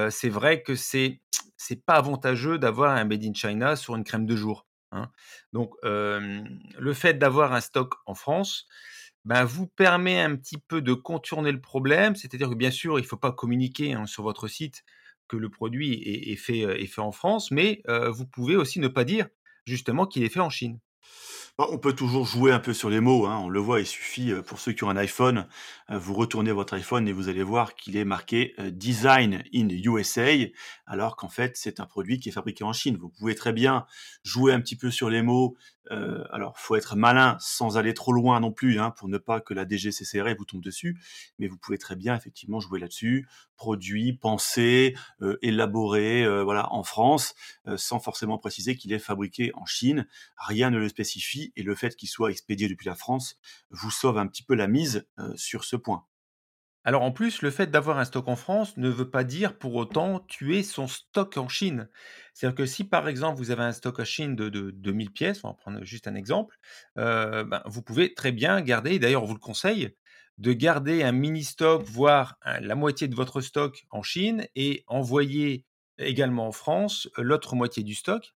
c'est 0.08 0.28
vrai 0.30 0.62
que 0.62 0.76
c'est 0.76 1.20
c'est 1.56 1.84
pas 1.84 1.96
avantageux 1.96 2.58
d'avoir 2.58 2.96
un 2.96 3.04
made 3.04 3.24
in 3.24 3.34
China 3.34 3.76
sur 3.76 3.94
une 3.96 4.04
crème 4.04 4.24
de 4.24 4.34
jour. 4.36 4.66
Hein. 4.92 5.10
Donc, 5.52 5.74
le 5.82 6.92
fait 6.94 7.14
d'avoir 7.14 7.52
un 7.52 7.60
stock 7.60 7.96
en 8.06 8.14
France, 8.14 8.66
ben, 9.26 9.44
vous 9.44 9.66
permet 9.66 10.20
un 10.20 10.36
petit 10.36 10.56
peu 10.56 10.80
de 10.80 10.94
contourner 10.94 11.52
le 11.52 11.60
problème. 11.60 12.16
C'est-à-dire 12.16 12.48
que 12.48 12.54
bien 12.54 12.70
sûr, 12.70 12.98
il 12.98 13.02
ne 13.02 13.06
faut 13.06 13.18
pas 13.18 13.32
communiquer 13.32 13.92
hein, 13.92 14.06
sur 14.06 14.22
votre 14.22 14.48
site 14.48 14.84
que 15.28 15.36
le 15.36 15.50
produit 15.50 15.92
est, 16.32 16.36
fait, 16.36 16.60
est 16.60 16.86
fait 16.86 17.00
en 17.02 17.12
France, 17.12 17.50
mais 17.50 17.82
vous 17.86 18.26
pouvez 18.26 18.56
aussi 18.56 18.80
ne 18.80 18.88
pas 18.88 19.04
dire 19.04 19.28
justement 19.66 20.06
qu'il 20.06 20.22
est 20.22 20.28
fait 20.28 20.40
en 20.40 20.50
Chine. 20.50 20.78
On 21.58 21.78
peut 21.78 21.92
toujours 21.92 22.24
jouer 22.24 22.52
un 22.52 22.58
peu 22.58 22.72
sur 22.72 22.88
les 22.88 23.00
mots, 23.00 23.26
hein. 23.26 23.38
on 23.38 23.48
le 23.50 23.60
voit, 23.60 23.80
il 23.80 23.86
suffit, 23.86 24.32
pour 24.46 24.58
ceux 24.58 24.72
qui 24.72 24.84
ont 24.84 24.88
un 24.88 24.96
iPhone, 24.96 25.46
vous 25.90 26.14
retournez 26.14 26.52
votre 26.52 26.72
iPhone 26.72 27.06
et 27.06 27.12
vous 27.12 27.28
allez 27.28 27.42
voir 27.42 27.74
qu'il 27.74 27.98
est 27.98 28.04
marqué 28.06 28.54
Design 28.70 29.42
in 29.54 29.68
USA, 29.68 30.30
alors 30.86 31.16
qu'en 31.16 31.28
fait 31.28 31.58
c'est 31.58 31.78
un 31.78 31.86
produit 31.86 32.18
qui 32.18 32.30
est 32.30 32.32
fabriqué 32.32 32.64
en 32.64 32.72
Chine. 32.72 32.96
Vous 32.96 33.10
pouvez 33.10 33.34
très 33.34 33.52
bien 33.52 33.84
jouer 34.24 34.54
un 34.54 34.60
petit 34.60 34.76
peu 34.76 34.90
sur 34.90 35.10
les 35.10 35.20
mots, 35.20 35.54
euh, 35.90 36.24
alors, 36.30 36.58
faut 36.58 36.76
être 36.76 36.96
malin 36.96 37.36
sans 37.40 37.76
aller 37.76 37.94
trop 37.94 38.12
loin 38.12 38.40
non 38.40 38.52
plus, 38.52 38.78
hein, 38.78 38.90
pour 38.92 39.08
ne 39.08 39.18
pas 39.18 39.40
que 39.40 39.54
la 39.54 39.66
DGCCRF 39.66 40.36
vous 40.38 40.44
tombe 40.44 40.62
dessus. 40.62 40.98
Mais 41.38 41.48
vous 41.48 41.56
pouvez 41.56 41.78
très 41.78 41.96
bien 41.96 42.14
effectivement 42.14 42.60
jouer 42.60 42.78
là-dessus, 42.80 43.28
produit, 43.56 44.12
pensé, 44.12 44.96
euh, 45.20 45.36
élaboré, 45.42 46.24
euh, 46.24 46.42
voilà, 46.42 46.72
en 46.72 46.82
France, 46.82 47.34
euh, 47.66 47.76
sans 47.76 47.98
forcément 48.00 48.38
préciser 48.38 48.76
qu'il 48.76 48.92
est 48.92 48.98
fabriqué 48.98 49.52
en 49.54 49.66
Chine. 49.66 50.06
Rien 50.36 50.70
ne 50.70 50.78
le 50.78 50.88
spécifie 50.88 51.52
et 51.56 51.62
le 51.62 51.74
fait 51.74 51.96
qu'il 51.96 52.08
soit 52.08 52.30
expédié 52.30 52.68
depuis 52.68 52.86
la 52.86 52.94
France 52.94 53.38
vous 53.70 53.90
sauve 53.90 54.18
un 54.18 54.26
petit 54.26 54.42
peu 54.42 54.54
la 54.54 54.66
mise 54.66 55.06
sur 55.36 55.64
ce 55.64 55.76
point. 55.76 56.04
Alors 56.84 57.02
en 57.02 57.12
plus, 57.12 57.42
le 57.42 57.50
fait 57.50 57.66
d'avoir 57.70 57.98
un 57.98 58.04
stock 58.04 58.28
en 58.28 58.36
France 58.36 58.76
ne 58.78 58.88
veut 58.88 59.10
pas 59.10 59.22
dire 59.24 59.58
pour 59.58 59.74
autant 59.74 60.20
tuer 60.20 60.62
son 60.62 60.88
stock 60.88 61.36
en 61.36 61.48
Chine. 61.48 61.88
C'est-à-dire 62.32 62.56
que 62.56 62.66
si 62.66 62.84
par 62.84 63.08
exemple 63.08 63.36
vous 63.38 63.50
avez 63.50 63.62
un 63.62 63.72
stock 63.72 64.00
en 64.00 64.04
Chine 64.04 64.34
de, 64.34 64.48
de, 64.48 64.70
2000 64.70 65.10
pièces, 65.12 65.44
on 65.44 65.48
va 65.48 65.54
prendre 65.54 65.84
juste 65.84 66.08
un 66.08 66.14
exemple, 66.14 66.56
euh, 66.98 67.44
ben, 67.44 67.62
vous 67.66 67.82
pouvez 67.82 68.14
très 68.14 68.32
bien 68.32 68.60
garder, 68.62 68.98
d'ailleurs 68.98 69.22
on 69.24 69.26
vous 69.26 69.34
le 69.34 69.40
conseille, 69.40 69.94
de 70.38 70.52
garder 70.54 71.02
un 71.02 71.12
mini 71.12 71.44
stock, 71.44 71.82
voire 71.82 72.38
la 72.46 72.74
moitié 72.74 73.08
de 73.08 73.14
votre 73.14 73.42
stock 73.42 73.84
en 73.90 74.02
Chine 74.02 74.46
et 74.54 74.84
envoyer 74.86 75.66
également 75.98 76.46
en 76.48 76.52
France 76.52 77.08
l'autre 77.18 77.56
moitié 77.56 77.82
du 77.82 77.94
stock. 77.94 78.32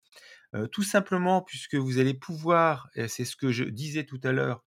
Euh, 0.54 0.66
tout 0.68 0.82
simplement 0.82 1.42
puisque 1.42 1.74
vous 1.76 1.98
allez 1.98 2.14
pouvoir, 2.14 2.88
c'est 3.08 3.24
ce 3.24 3.36
que 3.36 3.52
je 3.52 3.64
disais 3.64 4.04
tout 4.04 4.20
à 4.24 4.32
l'heure, 4.32 4.63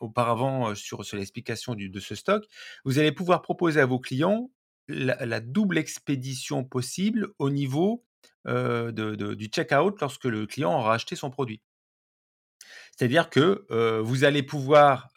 auparavant 0.00 0.74
sur, 0.74 1.02
l'explication 1.12 1.74
de 1.74 2.00
ce 2.00 2.14
stock, 2.14 2.44
vous 2.84 2.98
allez 2.98 3.12
pouvoir 3.12 3.42
proposer 3.42 3.80
à 3.80 3.86
vos 3.86 3.98
clients 3.98 4.50
la, 4.88 5.40
double 5.40 5.78
expédition 5.78 6.64
possible 6.64 7.28
au 7.38 7.50
niveau 7.50 8.04
du 8.46 9.46
checkout 9.46 10.00
lorsque 10.00 10.24
le 10.24 10.46
client 10.46 10.76
aura 10.76 10.94
acheté 10.94 11.16
son 11.16 11.30
produit. 11.30 11.60
C'est-à-dire 12.96 13.30
que 13.30 13.64
vous 14.00 14.24
allez 14.24 14.42
pouvoir 14.42 15.10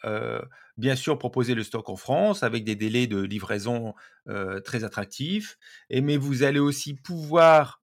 bien 0.76 0.96
sûr 0.96 1.18
proposer 1.18 1.54
le 1.54 1.62
stock 1.62 1.88
en 1.88 1.96
France 1.96 2.42
avec 2.42 2.64
des 2.64 2.76
délais 2.76 3.06
de 3.06 3.20
livraison 3.20 3.94
très 4.64 4.84
attractifs, 4.84 5.56
mais 5.90 6.16
vous 6.16 6.42
allez 6.42 6.58
aussi 6.60 6.94
pouvoir 6.94 7.80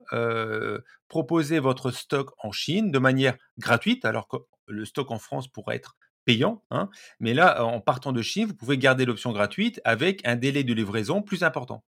proposer 1.08 1.60
votre 1.60 1.92
stock 1.92 2.32
en 2.44 2.52
Chine 2.52 2.92
de 2.92 3.00
manière 3.00 3.38
gratuite, 3.58 4.06
alors 4.06 4.28
que 4.28 4.38
le 4.68 4.86
stock 4.86 5.12
en 5.12 5.20
France 5.20 5.48
pourrait 5.48 5.76
être 5.76 5.98
payant, 6.26 6.64
hein, 6.70 6.90
mais 7.20 7.34
là, 7.34 7.64
en 7.66 7.82
partant 7.82 8.12
de 8.12 8.22
Chine, 8.22 8.46
vous 8.48 8.54
pouvez 8.56 8.78
garder 8.78 9.06
l'option 9.06 9.32
gratuite 9.32 9.82
avec 9.84 10.26
un 10.28 10.36
délai 10.36 10.64
de 10.64 10.74
livraison 10.74 11.22
plus 11.24 11.44
important. 11.44 11.84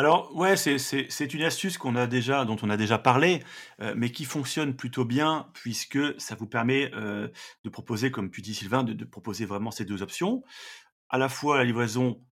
Alors 0.00 0.34
ouais, 0.34 0.56
c'est 0.56 1.34
une 1.34 1.42
astuce 1.42 1.76
qu'on 1.76 1.94
a 1.94 2.06
déjà 2.06 2.46
dont 2.46 2.56
on 2.62 2.70
a 2.70 2.78
déjà 2.78 2.96
parlé, 2.96 3.44
euh, 3.82 3.92
mais 3.94 4.10
qui 4.10 4.24
fonctionne 4.24 4.74
plutôt 4.74 5.04
bien 5.04 5.50
puisque 5.52 5.98
ça 6.18 6.34
vous 6.36 6.46
permet, 6.46 6.90
euh, 6.94 7.28
de 7.64 7.68
proposer, 7.68 8.10
comme 8.10 8.30
tu 8.30 8.40
dis 8.40 8.54
Sylvain, 8.54 8.82
de 8.82 9.04
proposer 9.04 9.44
vraiment 9.44 9.70
ces 9.70 9.84
deux 9.84 10.00
options. 10.00 10.42
À 11.10 11.18
la 11.18 11.28
fois 11.28 11.58
la 11.58 11.64
livraison 11.64 12.24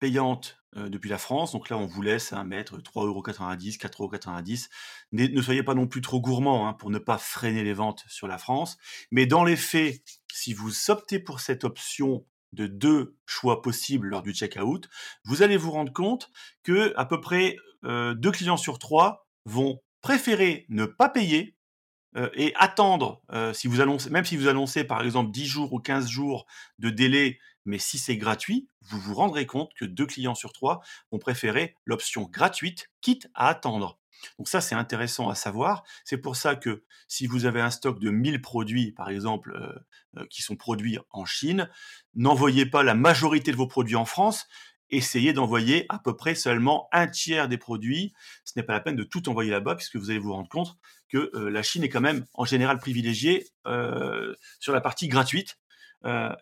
payante, 0.00 0.58
euh, 0.76 0.88
depuis 0.88 1.10
la 1.10 1.16
France, 1.16 1.52
donc 1.52 1.70
là 1.70 1.78
on 1.78 1.86
vous 1.86 2.02
laisse, 2.02 2.32
hein, 2.32 2.42
mettre 2.42 2.78
3,90 2.82 3.76
€, 3.76 3.78
4,90 3.78 4.68
€. 5.12 5.32
ne 5.32 5.42
soyez 5.42 5.62
pas 5.62 5.74
non 5.74 5.86
plus 5.86 6.00
trop 6.00 6.20
gourmand, 6.20 6.66
hein, 6.66 6.72
pour 6.72 6.90
ne 6.90 6.98
pas 6.98 7.18
freiner 7.18 7.62
les 7.62 7.72
ventes 7.72 8.02
sur 8.08 8.26
la 8.26 8.36
France. 8.36 8.78
Mais 9.12 9.26
dans 9.26 9.44
les 9.44 9.54
faits, 9.54 10.02
si 10.32 10.54
vous 10.54 10.90
optez 10.90 11.20
pour 11.20 11.38
cette 11.38 11.62
option 11.62 12.26
de 12.52 12.66
deux 12.66 13.16
choix 13.26 13.62
possibles 13.62 14.08
lors 14.08 14.22
du 14.22 14.32
checkout, 14.32 14.88
vous 15.24 15.42
allez 15.42 15.56
vous 15.56 15.70
rendre 15.70 15.92
compte 15.92 16.30
que 16.62 16.92
à 16.96 17.04
peu 17.04 17.20
près 17.20 17.56
euh, 17.84 18.14
deux 18.14 18.30
clients 18.30 18.56
sur 18.56 18.78
trois 18.78 19.26
vont 19.44 19.80
préférer 20.02 20.66
ne 20.68 20.84
pas 20.84 21.08
payer 21.08 21.56
euh, 22.16 22.28
et 22.34 22.52
attendre. 22.56 23.22
Euh, 23.32 23.52
si 23.54 23.68
vous 23.68 23.80
annoncez, 23.80 24.10
même 24.10 24.24
si 24.24 24.36
vous 24.36 24.48
annoncez 24.48 24.84
par 24.84 25.02
exemple 25.02 25.30
10 25.30 25.46
jours 25.46 25.72
ou 25.72 25.80
15 25.80 26.08
jours 26.08 26.46
de 26.78 26.90
délai, 26.90 27.38
mais 27.64 27.78
si 27.78 27.98
c'est 27.98 28.16
gratuit, 28.16 28.68
vous 28.82 28.98
vous 28.98 29.14
rendrez 29.14 29.46
compte 29.46 29.70
que 29.74 29.84
deux 29.84 30.06
clients 30.06 30.34
sur 30.34 30.52
trois 30.52 30.82
vont 31.10 31.18
préférer 31.18 31.74
l'option 31.86 32.24
gratuite, 32.24 32.90
quitte 33.00 33.28
à 33.34 33.48
attendre. 33.48 34.01
Donc 34.38 34.48
ça, 34.48 34.60
c'est 34.60 34.74
intéressant 34.74 35.28
à 35.28 35.34
savoir. 35.34 35.84
C'est 36.04 36.18
pour 36.18 36.36
ça 36.36 36.54
que 36.56 36.84
si 37.08 37.26
vous 37.26 37.44
avez 37.44 37.60
un 37.60 37.70
stock 37.70 38.00
de 38.00 38.10
1000 38.10 38.40
produits, 38.40 38.92
par 38.92 39.08
exemple, 39.08 39.54
euh, 39.56 40.20
euh, 40.20 40.26
qui 40.30 40.42
sont 40.42 40.56
produits 40.56 40.98
en 41.10 41.24
Chine, 41.24 41.68
n'envoyez 42.14 42.66
pas 42.66 42.82
la 42.82 42.94
majorité 42.94 43.52
de 43.52 43.56
vos 43.56 43.66
produits 43.66 43.96
en 43.96 44.04
France. 44.04 44.46
Essayez 44.90 45.32
d'envoyer 45.32 45.86
à 45.88 45.98
peu 45.98 46.16
près 46.16 46.34
seulement 46.34 46.88
un 46.92 47.06
tiers 47.06 47.48
des 47.48 47.58
produits. 47.58 48.12
Ce 48.44 48.52
n'est 48.56 48.62
pas 48.62 48.74
la 48.74 48.80
peine 48.80 48.96
de 48.96 49.04
tout 49.04 49.28
envoyer 49.28 49.50
là-bas, 49.50 49.74
puisque 49.74 49.96
vous 49.96 50.10
allez 50.10 50.18
vous 50.18 50.32
rendre 50.32 50.48
compte 50.48 50.76
que 51.08 51.30
euh, 51.34 51.50
la 51.50 51.62
Chine 51.62 51.82
est 51.82 51.88
quand 51.88 52.00
même 52.00 52.26
en 52.34 52.44
général 52.44 52.78
privilégiée 52.78 53.46
sur 54.58 54.72
la 54.72 54.80
partie 54.80 55.08
gratuite. 55.08 55.58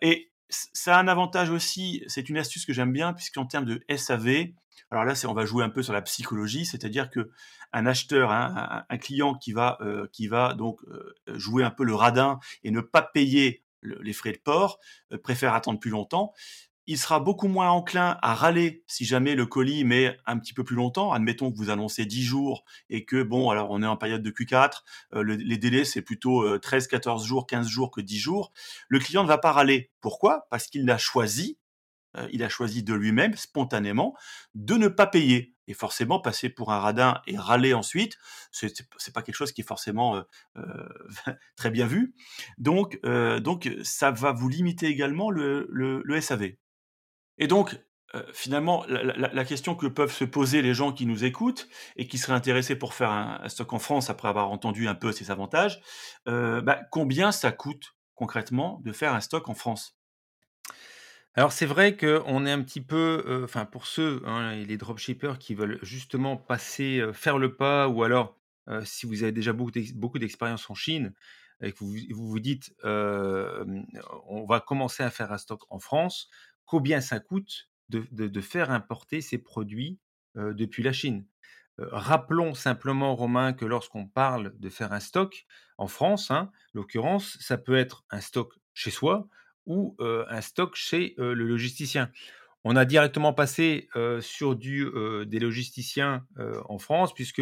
et 0.01 0.31
ça 0.51 0.97
a 0.97 0.99
un 0.99 1.07
avantage 1.07 1.49
aussi, 1.49 2.03
c'est 2.07 2.29
une 2.29 2.37
astuce 2.37 2.65
que 2.65 2.73
j'aime 2.73 2.91
bien, 2.91 3.13
puisqu'en 3.13 3.45
termes 3.45 3.65
de 3.65 3.83
SAV, 3.95 4.47
alors 4.91 5.05
là, 5.05 5.13
on 5.27 5.33
va 5.33 5.45
jouer 5.45 5.63
un 5.63 5.69
peu 5.69 5.83
sur 5.83 5.93
la 5.93 6.01
psychologie, 6.01 6.65
c'est-à-dire 6.65 7.09
que 7.09 7.31
un 7.73 7.85
acheteur, 7.85 8.31
hein, 8.31 8.83
un, 8.89 8.97
client 8.97 9.33
qui 9.33 9.53
va, 9.53 9.77
euh, 9.81 10.07
qui 10.11 10.27
va 10.27 10.53
donc 10.53 10.81
euh, 10.83 11.13
jouer 11.27 11.63
un 11.63 11.71
peu 11.71 11.85
le 11.85 11.95
radin 11.95 12.39
et 12.63 12.71
ne 12.71 12.81
pas 12.81 13.01
payer 13.01 13.63
les 13.81 14.13
frais 14.13 14.33
de 14.33 14.37
port, 14.37 14.79
euh, 15.11 15.17
préfère 15.17 15.53
attendre 15.53 15.79
plus 15.79 15.91
longtemps. 15.91 16.33
Il 16.87 16.97
sera 16.97 17.19
beaucoup 17.19 17.47
moins 17.47 17.69
enclin 17.69 18.17
à 18.21 18.33
râler 18.33 18.83
si 18.87 19.05
jamais 19.05 19.35
le 19.35 19.45
colis 19.45 19.85
met 19.85 20.17
un 20.25 20.37
petit 20.37 20.53
peu 20.53 20.65
plus 20.65 20.75
longtemps. 20.75 21.13
Admettons 21.13 21.51
que 21.51 21.57
vous 21.57 21.69
annoncez 21.69 22.05
10 22.05 22.23
jours 22.23 22.65
et 22.89 23.05
que, 23.05 23.23
bon, 23.23 23.49
alors 23.49 23.69
on 23.71 23.81
est 23.81 23.87
en 23.87 23.95
période 23.95 24.23
de 24.23 24.31
Q4, 24.31 24.81
les 25.23 25.57
délais 25.57 25.85
c'est 25.85 26.01
plutôt 26.01 26.57
13, 26.57 26.87
14 26.87 27.25
jours, 27.25 27.45
15 27.45 27.67
jours 27.67 27.91
que 27.91 28.01
10 28.01 28.17
jours. 28.17 28.51
Le 28.89 28.99
client 28.99 29.23
ne 29.23 29.27
va 29.27 29.37
pas 29.37 29.51
râler. 29.51 29.91
Pourquoi? 30.01 30.47
Parce 30.49 30.67
qu'il 30.67 30.85
l'a 30.85 30.97
choisi 30.97 31.59
euh, 32.17 32.27
il 32.31 32.43
a 32.43 32.49
choisi 32.49 32.83
de 32.83 32.93
lui-même, 32.93 33.35
spontanément, 33.35 34.15
de 34.55 34.75
ne 34.75 34.87
pas 34.87 35.07
payer. 35.07 35.55
Et 35.67 35.73
forcément, 35.73 36.19
passer 36.19 36.49
pour 36.49 36.71
un 36.71 36.79
radin 36.79 37.21
et 37.27 37.37
râler 37.37 37.73
ensuite, 37.73 38.17
c'est 38.51 38.73
pas 39.13 39.21
quelque 39.21 39.35
chose 39.35 39.53
qui 39.53 39.61
est 39.61 39.67
forcément 39.67 40.17
euh, 40.17 40.23
euh, 40.57 40.89
très 41.55 41.71
bien 41.71 41.85
vu. 41.85 42.13
Donc, 42.57 42.99
donc, 43.03 43.69
ça 43.83 44.11
va 44.11 44.31
vous 44.33 44.49
limiter 44.49 44.87
également 44.87 45.29
le, 45.29 45.67
le, 45.69 46.21
SAV. 46.21 46.53
Et 47.37 47.47
donc, 47.47 47.79
finalement, 48.33 48.83
la, 48.87 49.45
question 49.45 49.75
que 49.75 49.87
peuvent 49.87 50.11
se 50.11 50.25
poser 50.25 50.61
les 50.61 50.73
gens 50.73 50.91
qui 50.91 51.05
nous 51.05 51.23
écoutent 51.23 51.69
et 51.95 52.07
qui 52.07 52.17
seraient 52.17 52.33
intéressés 52.33 52.75
pour 52.75 52.93
faire 52.93 53.11
un, 53.11 53.47
stock 53.47 53.71
en 53.71 53.79
France 53.79 54.09
après 54.09 54.27
avoir 54.27 54.51
entendu 54.51 54.87
un 54.89 54.95
peu 54.95 55.13
ses 55.13 55.31
avantages, 55.31 55.81
bah, 56.25 56.81
combien 56.91 57.31
ça 57.31 57.51
coûte 57.51 57.95
concrètement 58.15 58.81
de 58.83 58.91
faire 58.91 59.13
un 59.13 59.21
stock 59.21 59.47
en 59.47 59.55
France? 59.55 59.95
Alors 61.35 61.53
c'est 61.53 61.65
vrai 61.65 61.95
qu'on 61.95 62.45
est 62.45 62.51
un 62.51 62.61
petit 62.61 62.81
peu, 62.81 63.23
heu, 63.25 63.43
enfin 63.45 63.65
pour 63.65 63.85
ceux, 63.87 64.21
hein, 64.25 64.53
les 64.55 64.77
dropshippers 64.77 65.35
qui 65.39 65.55
veulent 65.55 65.79
justement 65.81 66.35
passer, 66.35 67.01
faire 67.13 67.37
le 67.37 67.55
pas 67.55 67.87
ou 67.87 68.03
alors, 68.03 68.37
si 68.83 69.05
vous 69.05 69.23
avez 69.23 69.31
déjà 69.31 69.53
beaucoup 69.53 69.71
d'ex 69.71 69.93
beaucoup 69.93 70.19
d'expérience 70.19 70.69
en 70.69 70.75
Chine 70.75 71.13
et 71.63 71.71
que 71.71 71.79
vous 71.79 71.95
vous 72.27 72.39
dites, 72.41 72.73
«On 72.83 74.45
va 74.47 74.59
commencer 74.59 75.03
à 75.03 75.09
faire 75.09 75.31
un 75.31 75.37
stock 75.37 75.61
en 75.69 75.79
France», 75.79 76.29
combien 76.65 76.99
ça 77.01 77.19
coûte 77.21 77.69
de 77.89 78.05
de 78.11 78.41
faire 78.41 78.69
importer 78.71 79.21
ces 79.21 79.37
produits, 79.37 79.99
depuis 80.35 80.83
la 80.83 80.91
Chine? 80.93 81.25
Rappelons 81.77 82.53
simplement 82.53 83.15
Romain 83.15 83.53
que 83.53 83.65
lorsqu'on 83.65 84.07
parle 84.07 84.53
de 84.59 84.69
faire 84.69 84.93
un 84.93 84.99
stock 84.99 85.45
en 85.77 85.87
France, 85.87 86.29
hein, 86.31 86.51
l'occurrence, 86.73 87.37
ça 87.41 87.57
peut 87.57 87.75
être 87.77 88.05
un 88.11 88.21
stock 88.21 88.53
chez 88.73 88.91
soi 88.91 89.27
ou, 89.65 89.95
un 89.99 90.41
stock 90.41 90.75
chez, 90.75 91.15
le 91.17 91.33
logisticien. 91.33 92.11
On 92.63 92.75
a 92.75 92.85
directement 92.85 93.33
passé, 93.33 93.89
sur 94.19 94.55
du, 94.55 94.87
des 95.25 95.39
logisticiens, 95.39 96.25
en 96.65 96.77
France 96.77 97.13
puisque 97.13 97.41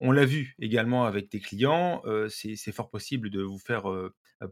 on 0.00 0.12
l'a 0.12 0.24
vu 0.24 0.54
également 0.58 1.04
avec 1.04 1.30
des 1.30 1.40
clients, 1.40 2.02
c'est 2.28 2.72
fort 2.72 2.90
possible 2.90 3.30
de 3.30 3.42
vous 3.42 3.58
faire, 3.58 3.84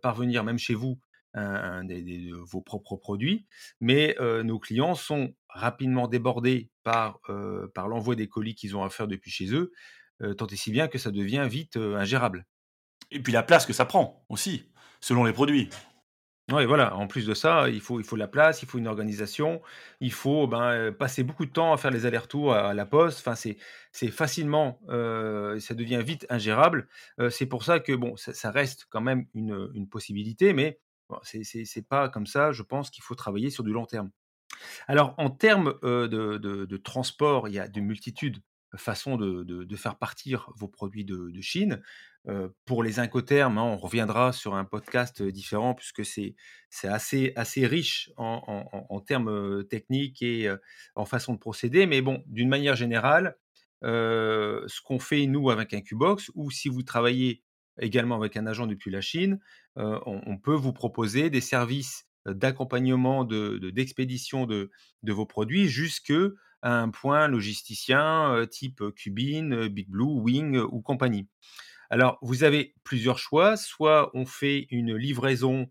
parvenir 0.02 0.44
même 0.44 0.58
chez 0.58 0.75
vous 0.75 0.99
vos 1.34 2.61
propres 2.61 2.96
produits. 2.96 3.46
Mais, 3.80 4.16
nos 4.20 4.58
clients 4.58 4.94
sont 4.94 5.34
rapidement 5.49 6.08
débordés 6.08 6.70
par, 6.82 7.20
par 7.75 7.88
l'envoi 7.88 8.14
des 8.14 8.28
colis 8.28 8.54
qu'ils 8.54 8.76
ont 8.76 8.84
à 8.84 8.90
faire 8.90 9.08
depuis 9.08 9.30
chez 9.30 9.52
eux, 9.54 9.73
tant 10.37 10.46
et 10.46 10.56
si 10.56 10.70
bien 10.70 10.88
que 10.88 10.99
ça 10.99 11.11
devient 11.11 11.46
vite, 11.50 11.76
ingérable. 11.76 12.46
Et 13.11 13.20
puis 13.20 13.32
la 13.32 13.42
place 13.42 13.66
que 13.66 13.73
ça 13.73 13.84
prend 13.84 14.25
aussi, 14.28 14.70
selon 15.00 15.25
les 15.25 15.32
produits. 15.32 15.68
Ouais, 16.52 16.66
voilà, 16.66 16.94
en 16.96 17.06
plus 17.06 17.24
de 17.26 17.32
ça, 17.32 17.70
il 17.70 17.80
faut 17.80 18.00
il 18.00 18.04
faut 18.04 18.16
la 18.16 18.28
place, 18.28 18.62
il 18.62 18.68
faut 18.68 18.76
une 18.76 18.86
organisation, 18.86 19.62
il 20.00 20.12
faut, 20.12 20.46
ben, 20.46 20.74
heu, 20.90 20.92
passer 20.94 21.22
beaucoup 21.24 21.46
de 21.46 21.50
temps 21.50 21.72
à 21.72 21.78
faire 21.78 21.90
les 21.90 22.04
allers-retours 22.04 22.52
à 22.52 22.74
la 22.74 22.84
poste. 22.84 23.20
Enfin, 23.26 23.34
c'est 23.34 24.10
facilement, 24.10 24.78
heu, 24.90 25.58
ça 25.58 25.72
devient 25.74 26.02
vite 26.04 26.26
ingérable. 26.28 26.86
Heu, 27.18 27.30
c'est 27.30 27.46
pour 27.46 27.64
ça 27.64 27.80
que 27.80 27.92
bon, 27.94 28.14
ça 28.18 28.50
reste 28.50 28.86
quand 28.90 29.00
même 29.00 29.24
une, 29.32 29.70
une 29.74 29.88
possibilité, 29.88 30.52
mais 30.52 30.78
bon, 31.08 31.18
c'est 31.22 31.88
pas 31.88 32.10
comme 32.10 32.26
ça, 32.26 32.52
je 32.52 32.62
pense 32.62 32.90
qu'il 32.90 33.02
faut 33.02 33.14
travailler 33.14 33.48
sur 33.48 33.64
du 33.64 33.72
long 33.72 33.86
terme. 33.86 34.10
Alors 34.88 35.14
en 35.18 35.30
termes, 35.30 35.74
de 35.82 36.06
de 36.08 36.64
de 36.66 36.76
transport, 36.76 37.48
il 37.48 37.54
y 37.54 37.58
a 37.58 37.68
de 37.68 37.80
multitudes 37.80 38.38
de 38.75 38.81
façons 38.81 39.16
de 39.16 39.45
de 39.45 39.76
faire 39.76 39.99
partir 39.99 40.50
vos 40.57 40.69
produits 40.69 41.04
de 41.04 41.31
de 41.31 41.40
Chine. 41.40 41.83
Heu, 42.28 42.54
pour 42.64 42.83
les 42.83 42.99
incoterms, 43.00 43.59
hein, 43.59 43.62
on 43.62 43.76
reviendra 43.76 44.33
sur 44.33 44.54
un 44.54 44.64
podcast, 44.64 45.21
heu, 45.21 45.31
différent 45.33 45.75
puisque 45.75 46.04
c'est 46.04 46.35
assez 46.85 47.33
assez 47.37 47.66
riche 47.66 48.11
en 48.16 48.66
en 48.90 49.00
termes, 49.00 49.28
heu, 49.31 49.64
techniques 49.64 50.23
et 50.23 50.50
en 50.97 51.04
façon 51.04 51.35
de 51.35 51.38
procéder. 51.38 51.87
Mais 51.87 52.00
bon, 52.02 52.23
d'une 52.26 52.49
manière 52.49 52.76
générale, 52.76 53.37
ce 53.83 54.81
qu'on 54.83 54.99
fait 54.99 55.26
nous 55.26 55.50
avec 55.50 55.75
Incubox 55.75 56.31
ou 56.35 56.50
si 56.50 56.69
vous 56.69 56.83
travaillez 56.83 57.43
également 57.81 58.16
avec 58.16 58.37
un 58.37 58.47
agent 58.47 58.66
depuis 58.66 58.90
la 58.90 59.00
Chine, 59.00 59.40
on 59.76 60.38
peut 60.38 60.54
vous 60.54 60.73
proposer 60.73 61.31
des 61.31 61.40
services 61.40 62.07
d'accompagnement 62.26 63.25
de 63.25 63.59
de 63.59 63.71
d'expédition 63.71 64.47
de 64.47 64.71
de 65.02 65.12
vos 65.12 65.26
produits 65.26 65.69
jusque 65.69 66.12
un 66.64 66.90
point 66.90 67.28
logisticien, 67.28 68.35
heu, 68.37 68.49
type, 68.49 68.83
Cubin, 68.97 69.52
heu, 69.52 69.68
Big 69.68 69.88
Blue, 69.90 70.21
Wing, 70.21 70.59
ou 70.59 70.83
compagnie. 70.83 71.28
Alors 71.90 72.18
vous 72.23 72.44
avez 72.44 72.75
plusieurs 72.85 73.18
choix, 73.18 73.56
soit 73.56 74.11
on 74.14 74.26
fait 74.26 74.66
une 74.71 74.97
livraison, 74.97 75.68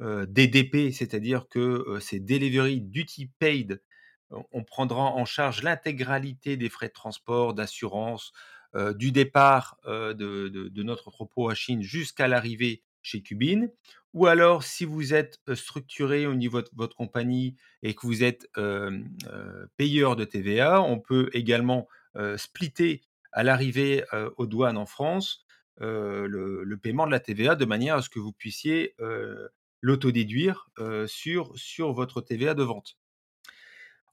DDP, 0.00 0.92
c'est-à-dire 0.92 1.48
que, 1.48 1.98
c'est 2.00 2.20
Delivery 2.20 2.80
Duty 2.82 3.30
Paid. 3.38 3.82
On 4.52 4.64
prendra 4.64 5.04
en 5.04 5.24
charge 5.24 5.62
l'intégralité 5.62 6.56
des 6.56 6.68
frais 6.68 6.88
de 6.88 6.92
transport, 6.92 7.54
d'assurance, 7.54 8.32
du 8.96 9.12
départ, 9.12 9.78
de 9.86 10.82
notre 10.82 11.08
entrepôt 11.08 11.48
à 11.48 11.54
Chine 11.54 11.82
jusqu'à 11.82 12.28
l'arrivée 12.28 12.82
chez 13.02 13.22
Cubin. 13.22 13.68
Ou 14.16 14.26
alors 14.28 14.62
si 14.62 14.86
vous 14.86 15.12
êtes, 15.12 15.38
structuré 15.54 16.26
au 16.26 16.32
niveau 16.32 16.62
de 16.62 16.70
votre 16.74 16.96
compagnie 16.96 17.54
et 17.82 17.94
que 17.94 18.06
vous 18.06 18.24
êtes, 18.24 18.48
payeur 19.76 20.16
de 20.16 20.24
TVA, 20.24 20.80
on 20.80 20.98
peut 20.98 21.28
également, 21.34 21.86
splitter 22.38 23.02
à 23.32 23.42
l'arrivée, 23.42 24.04
aux 24.38 24.46
douanes 24.46 24.78
en 24.78 24.86
France, 24.86 25.44
le 25.80 26.74
paiement 26.76 27.06
de 27.06 27.10
la 27.12 27.20
TVA 27.20 27.56
de 27.56 27.66
manière 27.66 27.96
à 27.96 28.02
ce 28.02 28.08
que 28.08 28.18
vous 28.18 28.32
puissiez, 28.32 28.96
l'autodéduire, 29.82 30.70
sur 31.06 31.52
sur 31.58 31.92
votre 31.92 32.22
TVA 32.22 32.54
de 32.54 32.62
vente. 32.62 32.96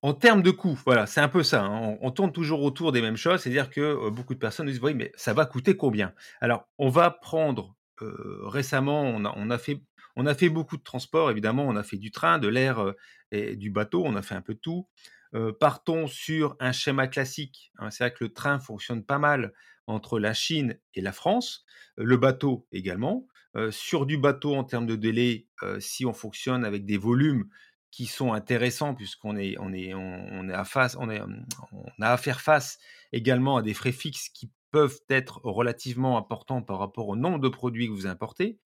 En 0.02 0.14
termes 0.14 0.42
de 0.42 0.52
coûts, 0.52 0.78
voilà, 0.86 1.06
c'est 1.06 1.22
un 1.22 1.30
peu 1.30 1.44
ça, 1.44 1.64
hein, 1.64 1.98
on 2.02 2.12
tourne 2.12 2.34
toujours 2.34 2.62
autour 2.64 2.92
des 2.92 3.02
mêmes 3.02 3.16
choses, 3.16 3.40
c'est-à-dire 3.40 3.70
que, 3.70 4.10
beaucoup 4.10 4.34
de 4.34 4.40
personnes 4.40 4.68
disent: 4.68 4.82
«Oui, 4.84 4.94
mais 4.94 5.14
ça 5.16 5.34
va 5.34 5.46
coûter 5.46 5.78
combien?» 5.78 6.14
alors, 6.42 6.68
on 6.78 6.90
va 6.90 7.10
prendre, 7.10 7.78
récemment, 8.02 9.02
on 9.04 9.50
a 9.50 9.58
fait 9.58 9.82
on 10.16 10.26
a 10.26 10.36
fait 10.36 10.50
beaucoup 10.50 10.78
de 10.78 10.84
transports 10.84 11.32
évidemment, 11.32 11.66
on 11.68 11.76
a 11.76 11.84
fait 11.84 11.98
du 11.98 12.12
train, 12.12 12.40
de 12.40 12.48
l'air, 12.48 12.80
heu 12.82 12.96
et 13.32 13.56
du 13.56 13.72
bateau, 13.72 14.04
on 14.06 14.16
a 14.16 14.22
fait 14.22 14.36
un 14.36 14.42
peu 14.42 14.54
de 14.54 14.60
tout. 14.60 14.88
Heu, 15.36 15.54
partons 15.54 16.08
sur 16.08 16.56
un 16.60 16.72
schéma 16.72 17.08
classique, 17.08 17.72
hein, 17.80 17.90
c'est 17.90 18.04
vrai 18.04 18.14
que 18.14 18.24
le 18.24 18.34
train 18.34 18.60
fonctionne 18.60 19.04
pas 19.04 19.18
mal 19.20 19.54
entre 19.88 20.20
la 20.20 20.34
Chine 20.34 20.78
et 20.94 21.02
la 21.02 21.12
France, 21.12 21.66
le 21.98 22.18
bateau 22.18 22.68
également. 22.72 23.28
Heu, 23.56 23.72
sur 23.72 24.06
du 24.06 24.18
bateau 24.18 24.56
en 24.56 24.64
termes 24.64 24.86
de 24.88 24.96
délai, 24.96 25.48
si 25.80 26.06
on 26.06 26.14
fonctionne 26.14 26.66
avec 26.66 26.86
des 26.86 26.98
volumes 26.98 27.46
qui 27.92 28.06
sont 28.08 28.34
intéressants 28.34 28.96
puisqu'on 28.96 29.38
est 29.38 29.56
on 29.60 29.72
est 29.72 29.94
on 29.94 30.50
est 30.50 30.54
à 30.54 30.66
face 30.66 30.98
on 31.00 31.10
est, 31.10 31.18
hem, 31.18 31.46
on 31.72 31.86
a 32.02 32.10
à 32.10 32.18
faire 32.18 32.42
face 32.42 32.80
également 33.12 33.58
à 33.58 33.62
des 33.62 33.74
frais 33.76 33.92
fixes 33.92 34.30
qui 34.30 34.52
peuvent 34.72 35.00
être 35.10 35.40
relativement 35.44 36.18
importants 36.18 36.64
par 36.64 36.80
rapport 36.80 37.08
au 37.08 37.16
nombre 37.16 37.40
de 37.40 37.50
produits 37.50 37.88
que 37.88 37.94
vous 37.94 38.08
importez. 38.08 38.58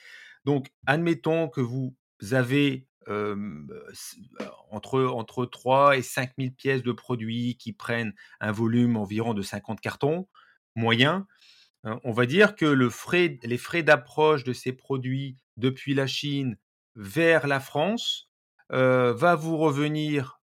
Donc 0.47 0.69
admettons 0.87 1.49
que 1.49 1.61
vous 1.61 1.93
avez, 2.31 2.87
entre 4.71 5.03
entre 5.05 5.45
3 5.45 5.97
et 5.97 6.01
5 6.01 6.31
000 6.37 6.53
pièces 6.55 6.83
de 6.83 6.93
produits 6.93 7.57
qui 7.57 7.73
prennent 7.73 8.13
un 8.39 8.53
volume 8.53 8.97
environ 8.97 9.33
de 9.35 9.41
50 9.43 9.81
cartons, 9.81 10.29
moyen. 10.75 11.27
Heu, 11.85 11.95
on 12.05 12.13
va 12.13 12.25
dire 12.27 12.55
que 12.55 12.65
les 12.65 13.57
frais 13.57 13.83
d'approche 13.83 14.43
de 14.45 14.53
ces 14.53 14.73
produits 14.73 15.37
depuis 15.57 15.95
la 15.95 16.07
Chine 16.07 16.57
vers 16.95 17.47
la 17.47 17.59
France, 17.59 18.29
heu, 18.73 19.11
va 19.11 19.35
vous 19.35 19.57
revenir 19.57 20.41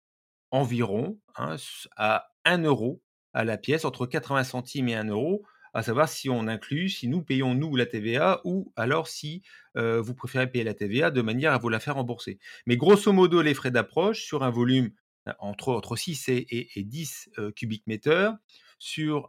environ, 0.52 1.20
hein, 1.38 1.58
à 1.98 2.32
1 2.46 2.64
euro 2.64 3.04
à 3.34 3.46
la 3.46 3.58
pièce, 3.58 3.86
entre 3.86 4.08
80 4.08 4.46
centimes 4.46 4.90
et 4.90 4.96
1 4.96 5.06
euro, 5.10 5.44
à 5.74 5.84
savoir 5.84 6.10
si 6.10 6.30
on 6.30 6.48
inclut, 6.48 6.90
si 6.90 7.08
nous 7.08 7.22
payons 7.24 7.56
nous 7.56 7.76
la 7.76 7.86
TVA 7.86 8.42
ou 8.46 8.72
alors 8.76 9.08
si, 9.08 9.42
heu, 9.78 10.00
vous 10.00 10.14
préférez 10.16 10.48
payer 10.52 10.64
la 10.64 10.74
TVA 10.74 11.12
de 11.12 11.22
manière 11.22 11.54
à 11.54 11.58
vous 11.58 11.70
la 11.70 11.80
faire 11.80 11.96
rembourser. 11.96 12.40
Mais 12.66 12.78
grosso 12.78 13.12
modo, 13.14 13.42
les 13.42 13.54
frais 13.54 13.72
d'approche 13.72 14.24
sur 14.24 14.44
un 14.44 14.50
volume, 14.50 14.92
heu, 15.28 15.34
entre 15.40 15.70
entre 15.74 15.96
6 15.96 16.28
et 16.30 16.46
et 16.50 16.70
et 16.80 16.84
10, 16.84 17.30
heu, 17.40 17.52
cubic 17.52 17.86
meters 17.88 18.36
sur, 18.80 19.28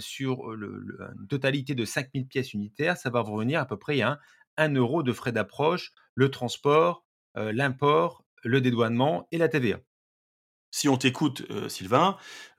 sur, 0.00 0.52
une 0.52 1.26
totalité 1.28 1.74
de 1.74 1.84
5 1.84 2.14
000 2.14 2.28
pièces 2.28 2.52
unitaires, 2.54 2.96
ça 2.96 3.10
va 3.10 3.22
vous 3.22 3.32
revenir 3.34 3.60
à 3.60 3.66
peu 3.66 3.76
près 3.78 4.00
à 4.00 4.18
1 4.56 4.74
euro 4.74 5.02
de 5.02 5.12
frais 5.12 5.32
d'approche, 5.32 5.92
le 6.14 6.30
transport, 6.30 7.04
l'import, 7.34 8.24
le 8.44 8.60
dédouanement 8.60 9.26
et 9.32 9.38
la 9.38 9.48
TVA. 9.48 9.80
Si 10.76 10.88
on 10.88 10.96
t'écoute, 10.96 11.44
heu, 11.50 11.68
Sylvain, 11.68 12.16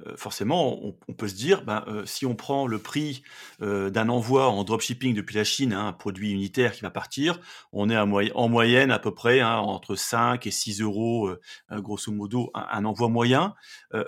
heu, 0.08 0.15
forcément, 0.15 0.80
on 1.10 1.13
peut 1.13 1.28
se 1.28 1.36
dire, 1.36 1.65
ben, 1.65 1.84
heu, 1.89 2.06
si 2.06 2.25
on 2.25 2.34
prend 2.34 2.65
le 2.65 2.80
prix, 2.80 3.23
d'un 3.60 4.08
envoi 4.08 4.47
en 4.47 4.63
dropshipping 4.63 5.13
depuis 5.13 5.36
la 5.36 5.43
Chine, 5.43 5.73
hein, 5.73 5.88
un 5.88 5.91
produit 5.93 6.32
unitaire 6.32 6.71
qui 6.71 6.82
va 6.82 6.91
partir, 6.91 7.41
on 7.73 7.89
est 7.89 7.97
en 7.97 8.47
moyenne 8.47 8.89
à 8.91 8.99
peu 8.99 9.13
près, 9.13 9.41
hein, 9.41 9.58
entre 9.58 9.97
5 9.97 10.47
et 10.47 10.51
6 10.51 10.82
€, 10.82 11.28
heu 11.30 11.41
heu, 11.73 11.82
grosso 11.82 12.10
modo, 12.13 12.51
un 12.54 12.86
envoi 12.86 13.10
moyen. 13.10 13.54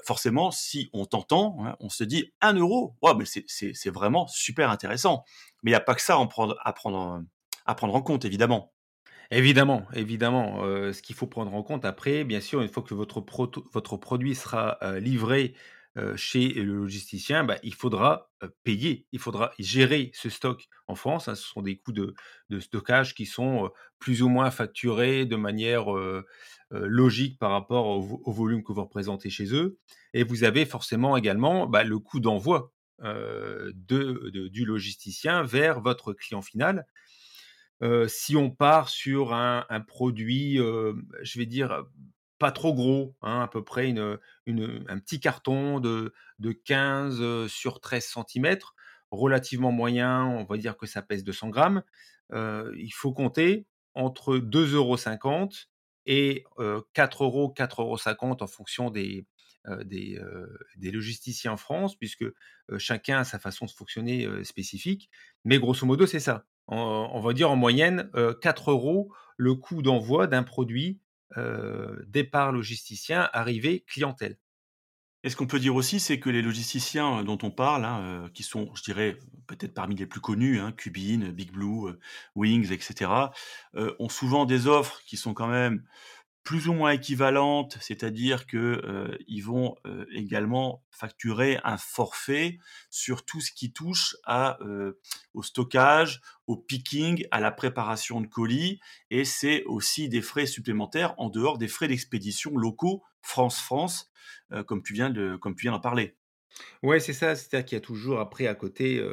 Forcément, 0.06 0.52
si 0.52 0.89
on 0.93 1.04
t'entend, 1.06 1.58
hein, 1.65 1.76
on 1.82 1.89
se 1.89 2.06
dit: 2.06 2.32
un 2.41 2.54
euro, 2.54 2.96
Waouh, 3.02 3.17
mais 3.17 3.26
c'est 3.26 3.89
vraiment 3.89 4.26
super 4.28 4.70
intéressant!» 4.72 5.26
mais 5.63 5.72
il 5.72 5.74
y 5.74 5.76
a 5.76 5.82
pas 5.82 5.96
que 5.96 6.02
ça 6.02 6.15
à 6.15 6.74
prendre 7.76 7.96
en 7.96 8.02
compte, 8.02 8.24
évidemment. 8.24 8.72
Évidemment, 9.31 9.85
évidemment, 9.93 10.63
heu, 10.65 10.93
ce 10.93 11.01
qu'il 11.01 11.15
faut 11.15 11.27
prendre 11.27 11.53
en 11.53 11.61
compte 11.63 11.83
après, 11.83 12.23
bien 12.23 12.39
sûr, 12.39 12.61
une 12.61 12.69
fois 12.69 12.81
que 12.83 12.93
votre 12.93 13.21
votre 13.73 13.97
produit 13.97 14.35
sera, 14.35 14.77
heu, 14.81 14.99
livré, 14.99 15.53
heu, 15.97 16.15
chez 16.15 16.47
le 16.53 16.73
logisticien, 16.75 17.43
bah, 17.43 17.57
il 17.61 17.73
faudra, 17.73 18.29
payer. 18.63 19.05
Il 19.11 19.19
faudra 19.19 19.51
gérer 19.59 20.11
ce 20.13 20.29
stock 20.29 20.67
en 20.87 20.95
France, 20.95 21.27
hein. 21.27 21.35
Ce 21.35 21.43
sont 21.43 21.61
des 21.61 21.75
coûts 21.77 21.91
de 21.91 22.13
de 22.49 22.59
stockage 22.61 23.15
qui 23.15 23.25
sont, 23.25 23.69
plus 23.99 24.21
ou 24.23 24.29
moins 24.29 24.49
facturés 24.51 25.25
de 25.25 25.35
manière, 25.35 25.87
logique 26.71 27.37
par 27.39 27.51
rapport 27.51 27.87
au 27.87 28.01
vo 28.01 28.21
au 28.25 28.31
volume 28.31 28.63
que 28.63 28.71
vous 28.73 28.81
représentez 28.83 29.29
chez 29.29 29.53
eux 29.53 29.77
et 30.13 30.23
vous 30.23 30.43
avez 30.45 30.65
forcément 30.65 31.17
également, 31.17 31.67
bah, 31.67 31.83
le 31.83 31.99
coût 31.99 32.19
d'envoi, 32.21 32.71
de 33.03 34.47
du 34.49 34.65
logisticien 34.65 35.43
vers 35.43 35.81
votre 35.81 36.13
client 36.13 36.41
final. 36.41 36.85
Si 38.07 38.35
on 38.35 38.49
part 38.49 38.89
sur 38.89 39.33
un 39.33 39.65
produit, 39.87 40.57
je 40.57 41.39
vais 41.39 41.45
dire, 41.45 41.85
pas 42.39 42.51
trop 42.51 42.73
gros, 42.73 43.15
hein, 43.21 43.41
à 43.41 43.47
peu 43.47 43.63
près 43.63 43.89
un 43.97 44.99
petit 44.99 45.19
carton 45.19 45.79
de 45.79 46.13
de 46.39 46.51
15, 46.51 47.47
sur 47.47 47.79
13 47.81 48.05
centimètres, 48.05 48.75
relativement 49.11 49.71
moyen, 49.71 50.25
on 50.25 50.43
va 50.45 50.57
dire 50.57 50.77
que 50.77 50.85
ça 50.87 51.01
pèse 51.01 51.23
200 51.23 51.49
grammes. 51.49 51.83
Il 52.33 52.91
faut 52.93 53.13
compter 53.13 53.67
entre 53.95 54.37
2,50 54.37 55.67
€ 55.67 55.67
et 56.09 56.45
heu, 56.59 56.81
4 56.93 57.25
€, 57.25 57.49
4,50 57.49 58.41
€ 58.41 58.43
en 58.43 58.47
fonction 58.47 58.89
des, 58.91 59.25
logisticiens 60.81 61.51
en 61.53 61.57
France 61.57 61.95
puisque, 61.97 62.25
chacun 62.79 63.19
a 63.19 63.23
sa 63.23 63.39
façon 63.39 63.65
de 63.65 63.71
fonctionner, 63.71 64.27
spécifique. 64.43 65.09
Mais 65.45 65.59
grosso 65.59 65.85
modo, 65.85 66.05
c'est 66.07 66.19
ça. 66.19 66.45
On 66.67 67.19
va 67.21 67.34
dire 67.34 67.49
en 67.51 67.56
moyenne, 67.56 68.10
heu, 68.15 68.34
4 68.34 68.71
€ 68.73 69.10
le 69.38 69.56
coût 69.56 69.82
d'envoi 69.82 70.27
d'un 70.27 70.43
produit, 70.43 70.99
heu, 71.38 72.03
départ 72.08 72.51
logisticien, 72.51 73.30
arrivée 73.34 73.82
clientèle. 73.88 74.38
Et 75.23 75.30
ce 75.30 75.36
qu'on 75.36 75.47
peut 75.47 75.60
dire 75.60 75.75
aussi, 75.75 75.99
c'est 75.99 76.19
que 76.19 76.30
les 76.30 76.41
logisticiens, 76.41 77.19
heu, 77.21 77.23
dont 77.23 77.38
on 77.41 77.49
parle, 77.51 77.86
hein, 77.86 78.30
qui 78.34 78.43
sont, 78.43 78.73
je 78.75 78.84
dirais, 78.84 79.17
peut-être 79.47 79.73
parmi 79.73 79.95
les 79.95 80.06
plus 80.06 80.21
connus, 80.21 80.60
hein, 80.60 80.71
Cubin, 80.71 81.30
Big 81.32 81.51
Blue, 81.51 81.91
Wings 82.36 82.71
et 82.71 82.80
cetera, 82.80 83.34
heu, 83.75 83.95
ont 83.99 84.10
souvent 84.10 84.45
des 84.45 84.67
offres 84.67 85.01
qui 85.06 85.17
sont 85.17 85.34
quand 85.34 85.47
même 85.47 85.84
plus 86.47 86.69
ou 86.69 86.73
moins 86.73 86.91
équivalentes, 86.91 87.77
c'est-à-dire 87.81 88.47
que, 88.47 88.57
heu, 88.86 89.17
ils 89.27 89.41
vont, 89.41 89.75
heu, 89.86 90.07
également 90.13 90.81
facturer 90.91 91.60
un 91.65 91.77
forfait 91.77 92.57
sur 92.89 93.25
tout 93.25 93.41
ce 93.41 93.51
qui 93.51 93.73
touche 93.73 94.15
heu, 94.62 94.97
au 95.33 95.43
stockage, 95.43 96.21
au 96.47 96.55
picking, 96.55 97.25
à 97.31 97.41
la 97.41 97.51
préparation 97.51 98.21
de 98.21 98.27
colis 98.27 98.79
et 99.10 99.25
c'est 99.25 99.65
aussi 99.65 100.07
des 100.07 100.21
frais 100.21 100.45
supplémentaires 100.45 101.15
en 101.17 101.29
dehors 101.29 101.57
des 101.57 101.67
frais 101.67 101.89
d'expédition 101.89 102.55
locaux 102.57 103.03
France-France, 103.21 104.10
heu, 104.53 104.63
comme 104.63 104.83
tu 104.83 104.93
viens 104.93 105.10
de 105.10 105.36
comme 105.36 105.53
tu 105.55 105.63
viens 105.63 105.73
d'en 105.73 105.81
parler. 105.81 106.15
Ouais, 106.84 107.00
c'est 107.00 107.13
ça, 107.13 107.36
c'est-à-dire 107.36 107.65
qu'il 107.65 107.76
y 107.76 107.82
a 107.82 107.82
toujours 107.82 108.20
après 108.20 108.48
à 108.48 108.56
côté, 108.56 109.04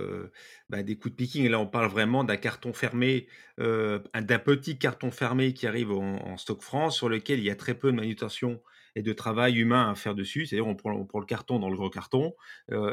bah, 0.69 0.83
des 0.83 0.97
coûts 0.97 1.11
de 1.11 1.15
picking. 1.15 1.49
Là, 1.49 1.59
on 1.61 1.67
parle 1.67 1.91
vraiment 1.91 2.25
d'un 2.25 2.37
carton 2.37 2.73
fermé, 2.73 3.29
d'un 3.59 4.39
petit 4.45 4.79
carton 4.79 5.11
fermé 5.11 5.55
qui 5.55 5.67
arrive 5.67 5.91
en 5.93 6.37
stock 6.37 6.63
France, 6.63 6.97
sur 6.97 7.09
lequel 7.09 7.39
il 7.39 7.45
y 7.45 7.51
a 7.51 7.57
très 7.57 7.75
peu 7.75 7.91
de 7.91 7.97
manutention 7.97 8.63
et 8.97 9.03
de 9.03 9.13
travail 9.13 9.59
humain 9.59 9.91
à 9.91 9.95
faire 9.95 10.15
dessus. 10.15 10.47
C'est-à-dire 10.47 10.67
on 10.67 10.77
prend 10.77 11.21
le 11.21 11.27
carton 11.27 11.59
dans 11.59 11.71
le 11.71 11.77
gros 11.77 11.91
carton, 11.91 12.35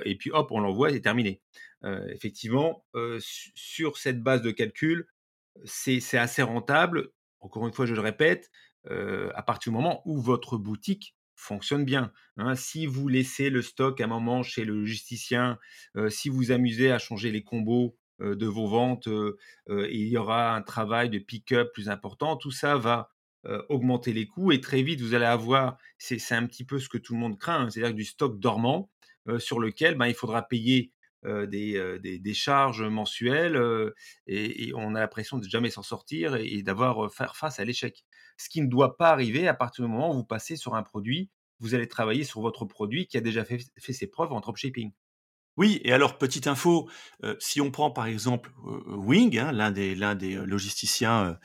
et 0.04 0.16
puis 0.18 0.32
hop, 0.32 0.52
on 0.52 0.60
l'envoie, 0.60 0.92
c'est 0.92 1.02
terminé. 1.02 1.42
Effectivement, 2.10 2.86
sur 3.20 3.98
cette 3.98 4.22
base 4.22 4.42
de 4.42 4.52
calcul, 4.52 5.08
c'est 5.66 6.18
assez 6.18 6.42
rentable. 6.42 7.12
Encore 7.42 7.68
une 7.68 7.74
fois, 7.74 7.86
je 7.86 7.94
le 7.94 8.02
répète, 8.02 8.50
à 8.90 9.44
partir 9.44 9.72
du 9.72 9.76
moment 9.78 10.02
où 10.06 10.20
votre 10.20 10.58
boutique 10.58 11.16
fonctionne 11.42 11.86
bien, 11.86 12.12
hein. 12.38 12.56
Si 12.56 12.86
vous 12.86 13.08
laissez 13.08 13.50
le 13.50 13.62
stock 13.62 14.00
un 14.02 14.08
moment 14.08 14.44
chez 14.44 14.64
le 14.66 14.76
logisticien, 14.76 15.60
heu, 15.98 16.10
si 16.10 16.30
vous 16.30 16.52
amusez 16.52 16.92
à 16.92 17.00
changer 17.00 17.32
les 17.32 17.44
combos, 17.44 17.98
heu, 18.22 18.36
de 18.36 18.46
vos 18.48 18.68
ventes, 18.68 19.08
heu, 19.08 19.38
il 19.70 20.08
y 20.08 20.18
aura 20.18 20.56
un 20.56 20.62
travail 20.62 21.10
de 21.10 21.20
pick-up 21.20 21.70
plus 21.74 21.90
important. 21.90 22.38
Tout 22.38 22.52
ça 22.52 22.78
va, 22.78 23.10
augmenter 23.70 24.14
les 24.14 24.28
coûts 24.28 24.52
et 24.52 24.62
très 24.62 24.84
vite 24.84 25.02
vous 25.02 25.16
allez 25.16 25.26
avoir 25.26 25.78
c'est 25.98 26.20
un 26.36 26.46
petit 26.46 26.64
peu 26.64 26.78
ce 26.80 26.88
que 26.90 27.00
tout 27.00 27.14
le 27.14 27.20
monde 27.20 27.40
craint, 27.40 27.62
hein, 27.66 27.70
c'est-à-dire 27.72 27.96
du 27.96 28.06
stock 28.06 28.40
dormant, 28.40 28.92
sur 29.40 29.60
lequel, 29.60 29.96
ben, 29.96 30.06
il 30.08 30.14
faudra 30.14 30.44
payer, 30.44 30.92
des, 31.48 31.76
heu, 31.78 32.00
des 32.00 32.20
des 32.20 32.34
charges 32.34 32.84
mensuelles, 32.84 33.56
heu 33.56 33.94
et 34.28 34.72
on 34.76 34.96
a 34.96 35.00
l'impression 35.00 35.38
de 35.38 35.48
jamais 35.48 35.70
s'en 35.70 35.84
sortir 35.84 36.36
et 36.36 36.64
d'avoir, 36.64 37.12
faire 37.14 37.36
face 37.38 37.60
à 37.60 37.66
l'échec. 37.66 38.04
Ce 38.38 38.50
qui 38.50 38.62
ne 38.62 38.68
doit 38.68 38.98
pas 38.98 39.10
arriver 39.10 39.48
à 39.48 39.54
partir 39.54 39.86
du 39.86 39.92
moment 39.92 40.12
où 40.12 40.16
vous 40.16 40.26
passez 40.26 40.56
sur 40.56 40.76
un 40.76 40.84
produit, 40.84 41.30
vous 41.60 41.76
allez 41.76 41.88
travailler 41.88 42.24
sur 42.24 42.42
votre 42.42 42.66
produit 42.66 43.08
qui 43.08 43.18
a 43.18 43.22
déjà 43.22 43.46
fait 43.46 43.60
ses 43.94 44.08
preuves 44.08 44.32
en 44.34 44.40
dropshipping. 44.40 44.92
Oui 45.62 45.80
et 45.84 45.94
alors 45.94 46.18
petite 46.18 46.48
info, 46.48 46.90
heu, 47.24 47.38
si 47.40 47.62
on 47.62 47.70
prend 47.70 47.92
par 47.92 48.08
exemple, 48.08 48.52
heu, 48.66 48.96
Wing, 48.96 49.38
hein, 49.38 49.52
l'un 49.52 49.70
des 49.70 49.94
des, 50.16 50.34
logisticiens, 50.34 51.38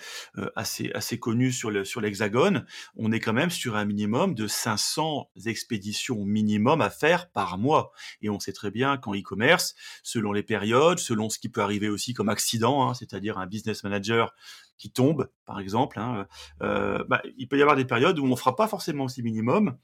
assez 0.55 0.91
assez 0.95 1.19
connus 1.19 1.53
sur 1.53 1.87
sur 1.87 2.01
l'Hexagone, 2.01 2.65
on 2.97 3.13
est 3.13 3.21
quand 3.21 3.35
même 3.35 3.51
sur 3.51 3.77
un 3.77 3.85
minimum 3.85 4.35
de 4.35 4.47
500 4.47 5.29
expéditions 5.45 6.25
minimum 6.25 6.81
à 6.81 6.89
faire 6.89 7.31
par 7.31 7.59
mois. 7.59 7.93
Et 8.23 8.31
on 8.31 8.41
sait 8.41 8.55
très 8.55 8.71
bien 8.71 8.97
qu'en 8.97 9.15
e-commerce, 9.15 9.75
selon 10.03 10.33
les 10.33 10.43
périodes, 10.43 10.99
selon 10.99 11.29
ce 11.29 11.39
qui 11.39 11.51
peut 11.51 11.61
arriver 11.61 11.91
aussi 11.91 12.15
comme 12.15 12.31
accident, 12.31 12.89
hein, 12.89 12.95
c'est-à-dire 12.95 13.37
un 13.37 13.47
business 13.47 13.85
manager 13.85 14.35
qui 14.79 14.91
tombe, 14.91 15.31
par 15.45 15.61
exemple, 15.61 15.99
hein, 15.99 16.27
heu 16.63 17.05
bah, 17.09 17.23
il 17.39 17.49
peut 17.49 17.59
y 17.59 17.63
avoir 17.63 17.77
des 17.77 17.85
périodes 17.85 18.19
où 18.19 18.27
on 18.27 18.37
fera 18.37 18.57
pas 18.57 18.69
forcément 18.69 19.09
ces 19.09 19.23
minimums. 19.23 19.77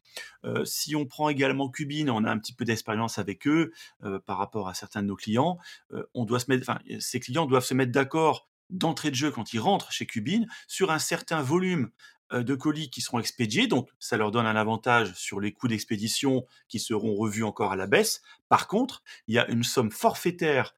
Heu, 0.44 0.64
si 0.64 0.96
on 0.96 1.07
prend 1.07 1.28
également 1.28 1.68
Cubin, 1.70 2.09
on 2.09 2.24
a 2.24 2.31
un 2.31 2.38
petit 2.38 2.55
peu 2.55 2.64
d'expérience 2.64 3.18
avec 3.18 3.46
eux, 3.46 3.72
heu, 4.05 4.20
par 4.20 4.38
rapport 4.38 4.68
à 4.68 4.74
certains 4.74 5.02
de 5.02 5.09
nos 5.09 5.16
clients, 5.16 5.59
on 6.14 6.24
doit 6.24 6.40
se 6.40 6.50
mettre 6.50 6.70
ces 7.00 7.20
clients 7.20 7.46
doivent 7.46 7.64
se 7.64 7.74
mettre 7.74 7.92
d'accord 7.92 8.48
d'entrée 8.70 9.11
de 9.11 9.14
jeu 9.16 9.31
quand 9.31 9.52
ils 9.52 9.61
rentrent 9.61 9.92
chez 9.92 10.07
Cubin 10.07 10.44
sur 10.66 10.90
un 10.90 10.98
certain 10.98 11.42
volume, 11.42 11.90
de 12.33 12.55
colis 12.55 12.88
qui 12.88 13.02
seront 13.02 13.18
expédiés, 13.18 13.66
donc 13.66 13.90
ça 13.98 14.16
leur 14.16 14.31
donne 14.31 14.46
un 14.46 14.57
avantage 14.57 15.12
sur 15.12 15.38
les 15.38 15.52
coûts 15.52 15.68
d'expédition 15.68 16.46
qui 16.66 16.78
seront 16.78 17.14
revus 17.14 17.44
encore 17.44 17.72
à 17.72 17.76
la 17.76 17.87
baisse. 17.87 18.22
Par 18.48 18.68
contre, 18.68 19.02
il 19.28 19.35
y 19.35 19.38
a 19.38 19.46
une 19.50 19.62
somme 19.62 19.90
forfaitaire, 19.90 20.74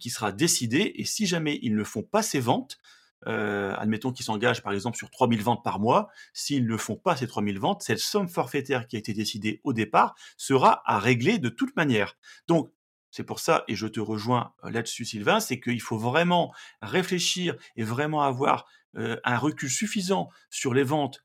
qui 0.00 0.08
sera 0.08 0.32
décidée 0.32 0.92
et 0.96 1.04
si 1.04 1.26
jamais 1.26 1.58
ils 1.60 1.74
ne 1.74 1.84
font 1.84 2.02
pas 2.02 2.22
ces 2.22 2.40
ventes, 2.40 2.78
heu, 3.26 3.72
admettons 3.78 4.12
qu'ils 4.12 4.24
s'engagent 4.24 4.62
par 4.62 4.72
exemple 4.72 4.96
sur 4.96 5.10
3 5.10 5.28
000 5.28 5.42
ventes 5.42 5.64
par 5.64 5.80
mois, 5.80 6.08
s'ils 6.32 6.66
ne 6.66 6.76
font 6.76 6.96
pas 6.96 7.16
ces 7.16 7.26
3 7.26 7.42
000 7.42 7.58
ventes, 7.58 7.82
cette 7.82 7.98
somme 7.98 8.28
forfaitaire 8.28 8.86
qui 8.86 8.96
a 8.96 8.98
été 8.98 9.12
décidée 9.14 9.60
au 9.64 9.72
départ 9.72 10.14
sera 10.36 10.82
à 10.86 10.98
régler 10.98 11.38
de 11.38 11.48
toute 11.48 11.74
manière. 11.76 12.16
Donc 12.48 12.70
c'est 13.10 13.24
pour 13.24 13.38
ça 13.40 13.64
et 13.68 13.76
je 13.76 13.86
te 13.86 14.00
rejoins, 14.00 14.54
heu, 14.64 14.70
là-dessus 14.70 15.04
Sylvain, 15.04 15.40
c'est 15.40 15.60
qu'il 15.60 15.80
faut 15.80 15.98
vraiment 15.98 16.52
réfléchir 16.82 17.56
et 17.76 17.84
vraiment 17.84 18.22
avoir, 18.22 18.66
heu, 18.96 19.20
un 19.24 19.38
recul 19.38 19.70
suffisant 19.70 20.28
sur 20.50 20.74
les 20.74 20.82
ventes, 20.84 21.24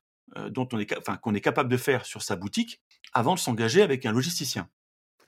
dont 0.50 0.68
on 0.72 0.78
est 0.78 0.96
enfin 0.96 1.16
qu'on 1.16 1.34
est 1.34 1.40
capable 1.40 1.68
de 1.68 1.76
faire 1.76 2.06
sur 2.06 2.22
sa 2.22 2.36
boutique, 2.36 2.80
avant 3.12 3.34
de 3.34 3.40
s'engager 3.40 3.82
avec 3.82 4.06
un 4.06 4.12
logisticien. 4.12 4.68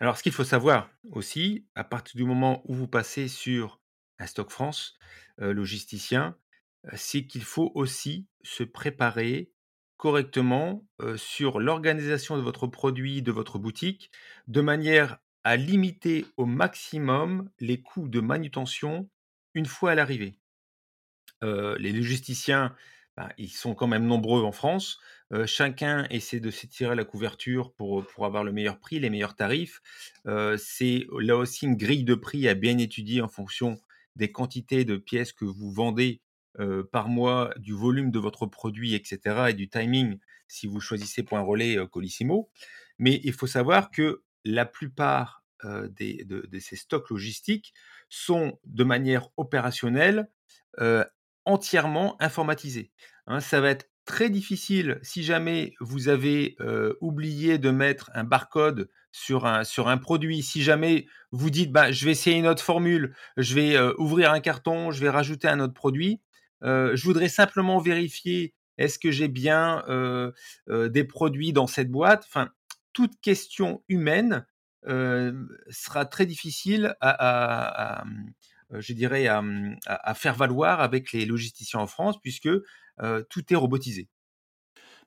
Alors 0.01 0.17
ce 0.17 0.23
qu'il 0.23 0.33
faut 0.33 0.45
savoir 0.45 0.91
aussi, 1.11 1.67
à 1.75 1.85
partir 1.85 2.17
du 2.17 2.25
moment 2.25 2.63
où 2.67 2.75
vous 2.75 2.89
passez 2.89 3.29
sur 3.29 3.81
un 4.19 4.27
stock 4.27 4.51
France, 4.51 4.99
logisticien, 5.39 6.37
c'est 6.95 7.27
qu'il 7.27 7.45
faut 7.45 7.73
aussi 7.75 8.27
se 8.43 8.65
préparer 8.65 9.51
correctement, 10.03 10.85
sur 11.15 11.61
l'organisation 11.61 12.37
de 12.37 12.43
votre 12.43 12.67
produit, 12.67 13.23
de 13.23 13.31
votre 13.31 13.61
boutique, 13.61 14.11
de 14.49 14.61
manière 14.61 15.19
à 15.45 15.57
limiter 15.57 16.27
au 16.37 16.45
maximum 16.45 17.49
les 17.61 17.81
coûts 17.81 18.09
de 18.09 18.19
manutention 18.19 19.09
une 19.55 19.67
fois 19.67 19.93
à 19.93 19.95
l'arrivée. 19.95 20.41
Les 21.43 21.93
logisticiens, 21.93 22.75
bah, 23.17 23.29
ils 23.39 23.53
sont 23.53 23.77
quand 23.77 23.87
même 23.87 24.07
nombreux 24.07 24.43
en 24.43 24.51
France. 24.51 24.99
Chacun 25.47 26.09
essaie 26.11 26.41
de 26.41 26.51
s'étirer 26.51 26.97
la 26.97 27.05
couverture 27.05 27.73
pour, 27.73 28.05
avoir 28.25 28.43
le 28.43 28.51
meilleur 28.51 28.81
prix, 28.81 28.99
les 28.99 29.09
meilleurs 29.09 29.37
tarifs. 29.37 29.83
C'est 30.57 31.07
là 31.17 31.37
aussi 31.37 31.67
une 31.67 31.77
grille 31.77 32.03
de 32.03 32.17
prix 32.17 32.49
à 32.49 32.55
bien 32.55 32.77
étudier 32.79 33.21
en 33.21 33.29
fonction 33.29 33.77
des 34.17 34.33
quantités 34.33 34.85
de 34.85 34.97
pièces 34.97 35.33
que 35.33 35.45
vous 35.45 35.71
vendez, 35.71 36.21
par 36.93 37.09
mois, 37.09 37.53
du 37.59 37.73
volume 37.75 38.11
de 38.11 38.19
votre 38.19 38.47
produit 38.47 38.95
et 38.95 39.03
cetera 39.05 39.51
et 39.51 39.55
du 39.55 39.69
timing 39.69 40.19
si 40.49 40.67
vous 40.67 40.81
choisissez 40.81 41.23
point 41.23 41.41
relais, 41.41 41.77
heu, 41.79 41.87
Colissimo. 41.87 42.51
Mais 42.99 43.21
il 43.25 43.33
faut 43.33 43.47
savoir 43.47 43.91
que 43.91 44.23
la 44.45 44.67
plupart, 44.67 45.45
des 45.91 46.25
de 46.27 46.59
ces 46.59 46.77
stocks 46.77 47.09
logistiques 47.11 47.73
sont 48.09 48.59
de 48.65 48.85
manière 48.85 49.29
opérationnelle, 49.37 50.29
entièrement 51.47 52.17
informatisés, 52.23 52.93
hein. 53.27 53.41
Ça 53.41 53.61
va 53.61 53.71
être 53.71 53.89
très 54.05 54.31
difficile 54.31 54.99
si 55.03 55.23
jamais 55.25 55.75
vous 55.81 56.09
avez, 56.09 56.57
oublié 57.01 57.59
de 57.59 57.71
mettre 57.71 58.11
un 58.15 58.25
barcode 58.25 58.89
sur 59.13 59.47
un 59.47 59.63
un 59.87 59.99
produit, 59.99 60.43
si 60.43 60.63
jamais 60.63 61.07
vous 61.33 61.51
dites: 61.51 61.73
«Bah, 61.73 61.93
je 61.93 62.05
vais 62.07 62.13
essayer 62.13 62.37
une 62.37 62.47
autre 62.49 62.63
formule, 62.63 63.15
je 63.37 63.55
vais, 63.55 63.79
ouvrir 63.99 64.33
un 64.33 64.41
carton, 64.41 64.91
je 64.93 65.01
vais 65.01 65.11
rajouter 65.11 65.49
un 65.49 65.61
autre 65.61 65.75
produit, 65.75 66.21
je 66.63 67.05
voudrais 67.05 67.29
simplement 67.29 67.79
vérifier, 67.81 68.55
est-ce 68.79 68.99
que 68.99 69.11
j'ai 69.11 69.29
bien, 69.29 69.85
heu 69.89 70.33
heu, 70.71 70.91
des 70.91 71.05
produits 71.05 71.53
dans 71.53 71.67
cette 71.67 71.91
boîte?» 71.91 72.25
enfin, 72.27 72.51
toute 72.93 73.21
question 73.21 73.83
humaine, 73.89 74.47
sera 75.71 76.07
très 76.07 76.27
difficile 76.27 76.97
à 77.01 78.05
je 78.81 78.93
dirais 78.93 79.27
à, 79.29 80.15
faire 80.15 80.35
valoir 80.35 80.81
avec 80.81 81.13
les 81.13 81.25
logisticiens 81.25 81.81
en 81.81 81.87
France 81.87 82.21
puisque, 82.21 82.49
tout 83.31 83.53
est 83.53 83.57
robotisé. 83.57 84.09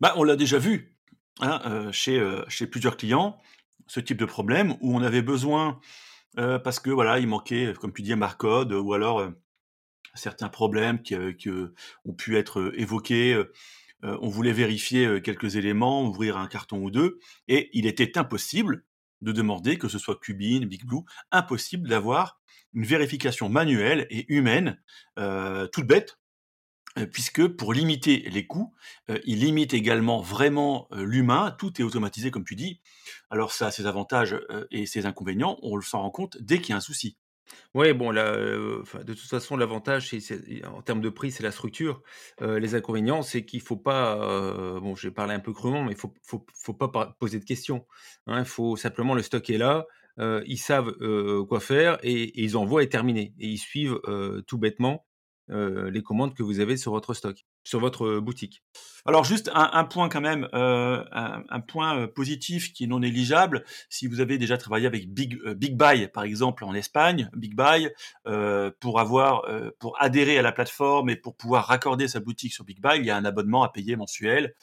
Bah, 0.01 0.13
on 0.17 0.23
l'a 0.23 0.35
déjà 0.35 0.57
vu, 0.57 0.95
hein, 1.39 1.89
chez, 1.91 2.67
plusieurs 2.69 2.97
clients, 2.97 3.37
ce 3.87 3.99
type 3.99 4.17
de 4.17 4.25
problème 4.25 4.75
où 4.81 4.95
on 4.95 5.01
avait 5.01 5.21
besoin, 5.21 5.79
parce 6.35 6.79
que 6.79 6.89
voilà, 6.89 7.19
il 7.19 7.27
manquait, 7.27 7.73
comme 7.79 7.93
tu 7.93 8.01
dis, 8.01 8.13
un 8.13 8.17
barcode, 8.17 8.73
ou 8.73 8.93
alors, 8.93 9.31
certains 10.15 10.49
problèmes 10.49 11.01
qui, 11.01 11.15
heu, 11.15 11.33
que 11.33 11.73
ont 12.05 12.13
pu 12.13 12.37
être, 12.37 12.59
heu, 12.61 12.79
évoqués, 12.79 13.41
on 14.03 14.29
voulait 14.29 14.53
vérifier 14.53 15.21
quelques 15.23 15.55
éléments, 15.55 16.03
ouvrir 16.07 16.37
un 16.37 16.47
carton 16.47 16.77
ou 16.83 16.91
deux, 16.91 17.19
et 17.47 17.69
il 17.73 17.87
était 17.87 18.17
impossible 18.19 18.85
de 19.21 19.31
demander, 19.31 19.77
que 19.79 19.87
ce 19.87 19.97
soit 19.97 20.19
Cubine, 20.19 20.65
Big 20.65 20.85
Blue, 20.85 21.01
impossible 21.31 21.89
d'avoir 21.89 22.39
une 22.73 22.83
vérification 22.85 23.49
manuelle 23.49 24.05
et 24.11 24.31
humaine, 24.31 24.79
toute 25.71 25.87
bête, 25.87 26.19
puisque 27.11 27.47
pour 27.47 27.73
limiter 27.73 28.19
les 28.31 28.47
coûts, 28.47 28.73
il 29.25 29.39
limite 29.39 29.73
également 29.73 30.21
vraiment 30.21 30.87
l'humain, 30.91 31.55
tout 31.57 31.81
est 31.81 31.83
automatisé 31.85 32.31
comme 32.31 32.45
tu 32.45 32.55
dis. 32.55 32.81
Alors 33.29 33.51
ça 33.51 33.67
a 33.67 33.71
ses 33.71 33.85
avantages 33.87 34.37
et 34.71 34.85
ses 34.85 35.05
inconvénients, 35.05 35.57
on 35.63 35.81
s'en 35.81 36.01
rend 36.01 36.11
compte 36.11 36.37
dès 36.41 36.59
qu'il 36.59 36.71
y 36.71 36.73
a 36.73 36.77
un 36.77 36.81
souci. 36.81 37.17
Ouais, 37.73 37.93
bon 37.93 38.11
là, 38.11 38.35
de 38.37 39.13
toute 39.13 39.19
façon 39.19 39.57
l'avantage 39.57 40.13
en 40.65 40.81
termes 40.81 41.01
de 41.01 41.09
prix, 41.09 41.31
c'est 41.31 41.43
la 41.43 41.51
structure. 41.51 42.01
les 42.41 42.75
inconvénients, 42.75 43.21
c'est 43.21 43.45
qu'il 43.45 43.61
faut 43.61 43.77
pas, 43.77 44.15
bon 44.79 44.95
je 44.95 45.07
vais 45.07 45.13
parler 45.13 45.33
un 45.33 45.39
peu 45.39 45.53
crûment, 45.53 45.83
mais 45.83 45.91
il 45.91 45.97
faut 45.97 46.13
faut 46.23 46.45
faut 46.53 46.73
pas 46.73 46.87
poser 47.19 47.39
de 47.39 47.45
questions, 47.45 47.85
hein. 48.27 48.39
Il 48.39 48.45
faut 48.45 48.75
simplement 48.77 49.13
le 49.13 49.21
stock 49.21 49.49
est 49.49 49.57
là, 49.57 49.85
ils 50.17 50.57
savent, 50.57 50.93
quoi 51.47 51.59
faire 51.59 51.97
et 52.03 52.41
ils 52.41 52.57
envoient 52.57 52.83
et 52.83 52.89
terminé 52.89 53.33
et 53.39 53.47
ils 53.49 53.57
suivent, 53.57 53.99
tout 54.47 54.57
bêtement 54.57 55.05
euh, 55.51 55.89
les 55.91 56.01
commandes 56.01 56.33
que 56.35 56.43
vous 56.43 56.59
avez 56.59 56.77
sur 56.77 56.91
votre 56.91 57.13
stock, 57.13 57.45
sur 57.65 57.81
votre 57.81 58.05
euh, 58.05 58.21
boutique? 58.21 58.63
Alors 59.07 59.23
juste 59.23 59.51
un, 59.53 59.83
point 59.83 60.09
quand 60.09 60.21
même, 60.21 60.47
euh, 60.55 61.03
un, 61.11 61.59
point 61.59 62.07
positif 62.07 62.73
qui 62.73 62.85
est 62.85 62.87
non 62.87 63.01
négligeable. 63.01 63.63
Si 63.87 64.07
vous 64.07 64.19
avez 64.19 64.39
déjà 64.39 64.57
travaillé 64.57 64.87
avec 64.87 65.13
Big 65.13 65.39
Big 65.53 65.77
Buy 65.77 66.07
par 66.07 66.23
exemple 66.23 66.63
en 66.63 66.73
Espagne, 66.73 67.29
Big 67.35 67.55
Buy 67.55 67.91
pour 68.79 68.99
avoir 68.99 69.45
pour 69.77 70.01
adhérer 70.01 70.39
à 70.39 70.41
la 70.41 70.51
plateforme 70.51 71.11
et 71.11 71.15
pour 71.15 71.35
pouvoir 71.35 71.67
raccorder 71.67 72.07
sa 72.07 72.19
boutique 72.19 72.51
sur 72.51 72.63
Big 72.63 72.81
Buy, 72.81 72.97
il 72.97 73.05
y 73.05 73.11
a 73.11 73.15
un 73.15 73.25
abonnement 73.25 73.61
à 73.61 73.69
payer 73.69 73.95
mensuel. 73.95 74.55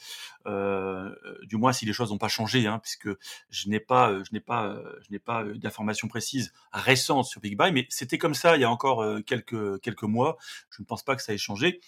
du 0.45 1.55
moins 1.55 1.71
si 1.71 1.85
les 1.85 1.93
choses 1.93 2.11
n'ont 2.11 2.17
pas 2.17 2.27
changé, 2.27 2.67
hein, 2.67 2.79
puisque 2.79 3.07
je 3.49 3.69
n'ai 3.69 3.79
pas 3.79 4.11
je 4.25 4.33
n'ai 4.33 4.41
pas 4.41 4.77
je 5.05 5.11
n'ai 5.11 5.19
pas 5.19 5.45
d'informations 5.55 6.09
précises 6.09 6.51
récentes 6.73 7.27
sur 7.27 7.39
Big 7.39 7.57
Buy, 7.57 7.71
mais 7.71 7.85
c'était 7.87 8.17
comme 8.17 8.33
ça 8.33 8.57
il 8.57 8.61
y 8.61 8.65
a 8.65 8.69
encore 8.69 9.05
quelques 9.25 9.79
quelques 9.79 10.03
mois. 10.03 10.35
Je 10.69 10.81
ne 10.81 10.85
pense 10.85 11.03
pas 11.03 11.15
que 11.15 11.21
ça 11.21 11.33
ait 11.33 11.37
changé. 11.37 11.79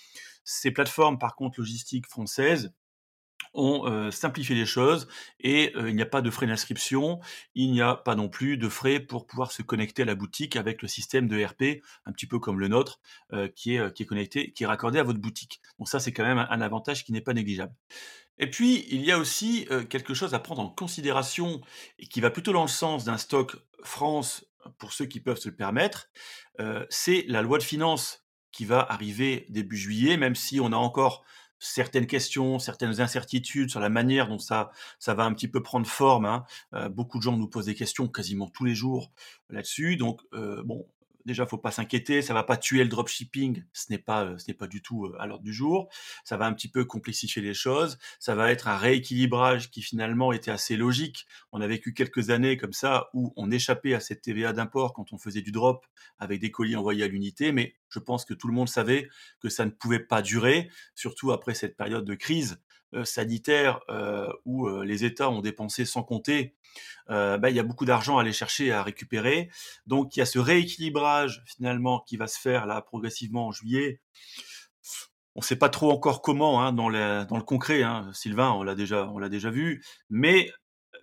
Ces 0.45 0.71
plateformes, 0.71 1.19
par 1.19 1.36
contre, 1.36 1.60
logistiques 1.60 2.08
françaises, 2.08 2.71
ont 3.53 3.88
euh, 3.88 4.12
simplifié 4.12 4.55
les 4.55 4.65
choses 4.65 5.08
et 5.39 5.73
euh, 5.75 5.89
il 5.89 5.95
n'y 5.95 6.01
a 6.01 6.05
pas 6.05 6.21
de 6.21 6.29
frais 6.29 6.45
d'inscription, 6.45 7.19
il 7.55 7.71
n'y 7.71 7.81
a 7.81 7.95
pas 7.95 8.15
non 8.15 8.29
plus 8.29 8.58
de 8.58 8.69
frais 8.69 8.99
pour 8.99 9.25
pouvoir 9.25 9.51
se 9.51 9.62
connecter 9.62 10.03
à 10.03 10.05
la 10.05 10.15
boutique 10.15 10.55
avec 10.55 10.81
le 10.81 10.88
système 10.88 11.27
de 11.27 11.43
RP, 11.43 11.81
un 12.05 12.12
petit 12.12 12.27
peu 12.27 12.39
comme 12.39 12.60
le 12.60 12.67
nôtre, 12.67 12.99
euh, 13.34 13.47
qui, 13.47 13.75
est, 13.75 13.93
qui 13.93 14.03
est 14.03 14.05
connecté, 14.05 14.51
qui 14.51 14.63
est 14.63 14.67
raccordé 14.67 14.99
à 14.99 15.03
votre 15.03 15.19
boutique. 15.19 15.62
Donc 15.79 15.89
ça, 15.89 15.99
c'est 15.99 16.12
quand 16.12 16.25
même 16.25 16.39
un, 16.39 16.62
avantage 16.62 17.03
qui 17.03 17.12
n'est 17.12 17.21
pas 17.21 17.34
négligeable. 17.34 17.73
Et 18.38 18.49
puis, 18.49 18.86
il 18.89 19.01
y 19.01 19.12
a 19.12 19.19
aussi 19.19 19.67
quelque 19.89 20.13
chose 20.13 20.34
à 20.34 20.39
prendre 20.39 20.62
en 20.62 20.69
considération 20.69 21.62
et 21.99 22.08
qui 22.08 22.19
va 22.19 22.29
plutôt 22.29 22.51
dans 22.51 22.63
le 22.63 22.67
sens 22.67 23.05
d'un 23.05 23.17
stock 23.17 23.55
France 23.84 24.45
pour 24.77 24.91
ceux 24.91 25.05
qui 25.05 25.21
peuvent 25.21 25.38
se 25.38 25.47
le 25.47 25.55
permettre, 25.55 26.10
c'est 26.89 27.23
la 27.27 27.41
loi 27.41 27.60
de 27.60 27.63
finances 27.63 28.24
qui 28.55 28.63
va 28.63 28.79
arriver 28.89 29.45
début 29.49 29.75
juillet, 29.75 30.15
même 30.15 30.33
si 30.33 30.61
on 30.61 30.67
a 30.67 30.77
encore 30.77 31.25
certaines 31.59 32.07
questions, 32.07 32.57
certaines 32.57 33.01
incertitudes 33.01 33.69
sur 33.69 33.81
la 33.81 33.89
manière 33.89 34.29
dont 34.29 34.39
ça, 34.39 34.71
va 35.05 35.23
un 35.25 35.33
petit 35.33 35.49
peu 35.49 35.61
prendre 35.61 35.85
forme. 35.85 36.25
Hein. 36.25 36.45
Euh, 36.73 36.87
beaucoup 36.87 37.17
de 37.17 37.23
gens 37.23 37.35
nous 37.35 37.49
posent 37.49 37.65
des 37.65 37.75
questions 37.75 38.07
quasiment 38.07 38.47
tous 38.47 38.63
les 38.63 38.73
jours 38.73 39.11
là-dessus. 39.49 39.97
Donc, 39.97 40.21
euh, 40.33 40.63
bon, 40.63 40.87
déjà, 41.25 41.45
faut 41.45 41.57
pas 41.57 41.71
s'inquiéter, 41.71 42.21
ça 42.21 42.33
va 42.33 42.43
pas 42.43 42.57
tuer 42.57 42.83
le 42.83 42.89
dropshipping, 42.89 43.63
ce 43.73 43.85
n'est 43.89 43.97
pas, 43.97 44.25
euh, 44.25 44.38
ce 44.38 44.45
n'est 44.47 44.53
pas 44.53 44.67
du 44.67 44.81
tout 44.81 45.05
euh, 45.05 45.15
à 45.19 45.27
l'ordre 45.27 45.43
du 45.43 45.53
jour. 45.53 45.89
Ça 46.23 46.38
va 46.38 46.45
un 46.45 46.53
petit 46.53 46.67
peu 46.67 46.85
complexifier 46.85 47.41
les 47.41 47.53
choses. 47.53 47.97
Ça 48.19 48.35
va 48.35 48.51
être 48.51 48.67
un 48.67 48.77
rééquilibrage 48.77 49.71
qui 49.71 49.81
finalement 49.81 50.31
était 50.31 50.51
assez 50.51 50.77
logique. 50.77 51.25
On 51.51 51.61
a 51.61 51.67
vécu 51.67 51.93
quelques 51.93 52.29
années 52.29 52.57
comme 52.57 52.73
ça 52.73 53.09
où 53.13 53.33
on 53.35 53.51
échappait 53.51 53.93
à 53.93 53.99
cette 53.99 54.21
TVA 54.21 54.53
d'import 54.53 54.93
quand 54.93 55.13
on 55.13 55.17
faisait 55.17 55.41
du 55.41 55.51
drop 55.51 55.85
avec 56.19 56.39
des 56.39 56.51
colis 56.51 56.75
envoyés 56.75 57.03
à 57.03 57.07
l'unité, 57.07 57.51
mais 57.51 57.75
je 57.89 57.99
pense 57.99 58.25
que 58.25 58.33
tout 58.33 58.47
le 58.47 58.53
monde 58.53 58.69
savait 58.69 59.09
que 59.39 59.49
ça 59.49 59.65
ne 59.65 59.71
pouvait 59.71 59.99
pas 59.99 60.21
durer, 60.21 60.69
surtout 60.93 61.31
après 61.31 61.53
cette 61.53 61.75
période 61.75 62.05
de 62.05 62.15
crise 62.15 62.61
sanitaire 63.03 63.79
où 64.45 64.67
les 64.81 65.05
États 65.05 65.29
ont 65.29 65.41
dépensé 65.41 65.86
sans 65.86 66.03
compter 66.03 66.55
euh, 67.10 67.38
bah, 67.38 67.49
il 67.49 67.55
y 67.55 67.60
a 67.60 67.63
beaucoup 67.63 67.86
d'argent 67.86 68.17
à 68.17 68.21
aller 68.21 68.34
chercher 68.34 68.71
à 68.71 68.84
récupérer. 68.84 69.49
Donc 69.86 70.15
il 70.15 70.19
y 70.19 70.21
a 70.21 70.25
ce 70.25 70.39
rééquilibrage 70.39 71.43
finalement 71.45 71.99
qui 71.99 72.17
va 72.17 72.27
se 72.27 72.39
faire 72.39 72.65
là 72.65 72.81
progressivement 72.81 73.47
en 73.47 73.51
juillet. 73.51 74.01
On 75.36 75.41
ne 75.41 75.45
sait 75.45 75.58
pas 75.58 75.69
trop 75.69 75.91
encore 75.91 76.21
comment 76.21 76.62
hein, 76.62 76.71
dans, 76.71 76.89
dans, 76.89 77.38
le 77.38 77.43
concret. 77.43 77.84
Hein. 77.84 78.10
Sylvain, 78.13 78.51
on 78.51 78.63
l'a 78.63 78.73
déjà, 78.73 79.10
on 79.10 79.17
l'a 79.17 79.29
déjà 79.29 79.49
vu, 79.49 79.84
mais 80.10 80.49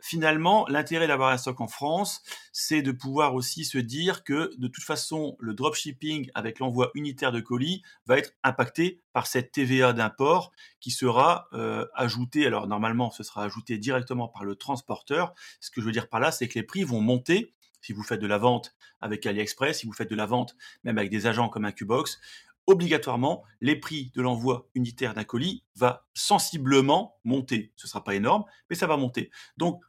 finalement, 0.03 0.67
l'intérêt 0.69 1.07
d'avoir 1.07 1.31
un 1.31 1.39
stock 1.39 1.61
en 1.61 1.69
France, 1.69 2.23
c'est 2.53 2.83
de 2.83 2.91
pouvoir 2.93 3.35
aussi 3.35 3.65
se 3.65 3.79
dire 3.79 4.25
que 4.25 4.51
de 4.59 4.67
toute 4.67 4.85
façon, 4.85 5.37
le 5.39 5.55
dropshipping 5.55 6.31
avec 6.35 6.59
l'envoi 6.59 6.91
unitaire 6.95 7.33
de 7.33 7.41
colis 7.41 7.83
va 8.07 8.19
être 8.19 8.33
impacté 8.43 9.01
par 9.13 9.27
cette 9.27 9.53
TVA 9.53 9.93
d'import 9.93 10.53
qui 10.81 10.91
sera 10.91 11.49
euh, 11.53 11.87
ajoutée. 11.95 12.47
Alors 12.47 12.67
normalement, 12.67 13.11
ce 13.11 13.23
sera 13.23 13.45
ajouté 13.45 13.79
directement 13.79 14.29
par 14.29 14.45
le 14.45 14.57
transporteur. 14.57 15.35
Ce 15.61 15.71
que 15.71 15.81
je 15.81 15.87
veux 15.87 15.93
dire 15.93 16.09
par 16.09 16.21
là, 16.21 16.33
c'est 16.33 16.49
que 16.49 16.59
les 16.59 16.65
prix 16.65 16.83
vont 16.83 17.01
monter 17.01 17.55
si 17.81 17.93
vous 17.93 18.03
faites 18.03 18.21
de 18.21 18.27
la 18.27 18.39
vente 18.39 18.75
avec 19.01 19.27
AliExpress, 19.27 19.81
si 19.81 19.87
vous 19.87 19.93
faites 19.93 20.11
de 20.11 20.17
la 20.17 20.27
vente 20.27 20.57
même 20.85 20.99
avec 20.99 21.11
des 21.11 21.27
agents 21.27 21.49
comme 21.49 21.65
un 21.65 21.73
Qbox, 21.73 22.21
obligatoirement, 22.67 23.43
les 23.61 23.77
prix 23.77 24.13
de 24.15 24.23
l'envoi 24.23 24.69
unitaire 24.75 25.15
d'un 25.15 25.25
colis 25.25 25.65
va 25.75 26.07
sensiblement 26.15 27.19
monter. 27.25 27.73
Ce 27.77 27.89
sera 27.89 28.05
pas 28.05 28.15
énorme, 28.15 28.45
mais 28.71 28.77
ça 28.77 28.87
va 28.87 28.97
monter. 28.97 29.31
Donc, 29.57 29.83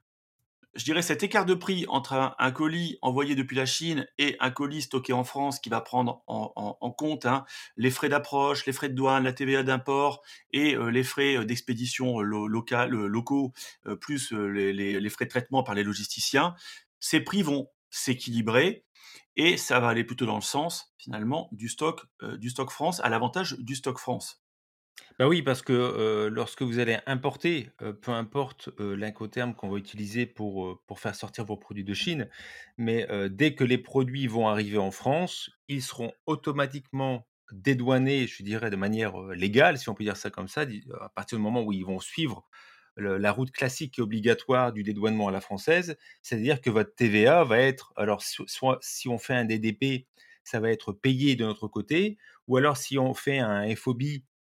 je 0.76 0.86
dirais, 0.86 1.02
cet 1.02 1.24
écart 1.24 1.46
de 1.46 1.54
prix 1.54 1.86
entre 1.88 2.34
un, 2.38 2.52
colis 2.52 2.98
envoyé 3.02 3.36
depuis 3.36 3.56
la 3.56 3.66
Chine 3.66 4.08
et 4.18 4.36
un 4.40 4.50
colis 4.50 4.84
stocké 4.84 5.14
en 5.14 5.24
France 5.24 5.60
qui 5.60 5.70
va 5.70 5.82
prendre 5.82 6.24
en, 6.28 6.92
compte 6.92 7.26
hein, 7.26 7.46
les 7.78 7.92
frais 7.92 8.10
d'approche, 8.10 8.66
les 8.66 8.74
frais 8.74 8.90
de 8.90 8.96
douane, 8.96 9.24
la 9.24 9.34
TVA 9.34 9.64
d'import 9.64 10.24
et 10.52 10.76
euh, 10.76 10.90
les 10.90 11.04
frais 11.04 11.38
euh, 11.38 11.46
d'expédition 11.46 12.22
euh, 12.22 12.48
locaux, 12.48 13.54
plus 14.02 14.32
les, 14.32 15.10
frais 15.10 15.26
de 15.26 15.30
traitement 15.30 15.64
par 15.64 15.76
les 15.76 15.84
logisticiens, 15.84 16.56
ces 17.00 17.20
prix 17.20 17.44
vont 17.44 17.70
s'équilibrer 17.90 18.86
et 19.36 19.58
ça 19.58 19.80
va 19.80 19.90
aller 19.90 20.04
plutôt 20.04 20.26
dans 20.26 20.36
le 20.36 20.42
sens 20.42 20.94
finalement 20.98 21.50
du 21.52 21.70
stock, 21.70 22.06
du 22.38 22.50
stock 22.50 22.72
France 22.72 23.00
à 23.04 23.10
l'avantage 23.10 23.58
du 23.60 23.76
stock 23.76 24.00
France. 24.00 24.43
Bah 25.20 25.28
oui, 25.28 25.42
parce 25.42 25.62
que, 25.62 26.28
lorsque 26.32 26.62
vous 26.64 26.80
allez 26.80 26.98
importer, 27.06 27.70
peu 28.02 28.12
importe, 28.12 28.70
l'incoterm 28.80 29.54
qu'on 29.56 29.70
va 29.70 29.78
utiliser 29.78 30.26
pour, 30.26 30.82
pour 30.88 31.00
faire 31.00 31.16
sortir 31.16 31.46
vos 31.46 31.58
produits 31.58 31.84
de 31.84 31.94
Chine, 31.94 32.30
mais, 32.78 33.08
dès 33.30 33.54
que 33.56 33.64
les 33.64 33.78
produits 33.78 34.28
vont 34.28 34.48
arriver 34.48 34.78
en 34.78 34.92
France, 34.92 35.52
ils 35.68 35.82
seront 35.84 36.12
automatiquement 36.26 37.28
dédouanés, 37.52 38.26
je 38.28 38.42
dirais 38.44 38.70
de 38.72 38.76
manière, 38.76 39.16
légale, 39.34 39.78
si 39.78 39.90
on 39.90 39.94
peut 39.96 40.04
dire 40.04 40.18
ça 40.18 40.30
comme 40.32 40.48
ça, 40.48 40.62
à 41.02 41.10
partir 41.10 41.38
du 41.38 41.44
moment 41.44 41.62
où 41.64 41.72
ils 41.72 41.86
vont 41.86 42.00
suivre 42.00 42.48
la 42.98 43.32
route 43.32 43.52
classique 43.52 43.98
et 44.00 44.02
obligatoire 44.04 44.72
du 44.72 44.84
dédouanement 44.84 45.28
à 45.28 45.32
la 45.32 45.42
française. 45.42 45.98
C'est-à-dire 46.22 46.62
que 46.62 46.70
votre 46.70 46.94
TVA 46.96 47.44
va 47.44 47.58
être 47.60 47.92
alors 47.96 48.22
soit 48.24 48.78
si 48.82 49.10
on 49.10 49.18
fait 49.18 49.34
un 49.34 49.46
DDP, 49.46 50.08
ça 50.44 50.60
va 50.60 50.70
être 50.72 50.94
payé 50.94 51.36
de 51.36 51.44
notre 51.46 51.68
côté 51.68 52.18
ou 52.48 52.58
alors 52.58 52.78
si 52.78 53.00
on 53.00 53.14
fait 53.16 53.40
un 53.40 53.76
FOB 53.76 54.04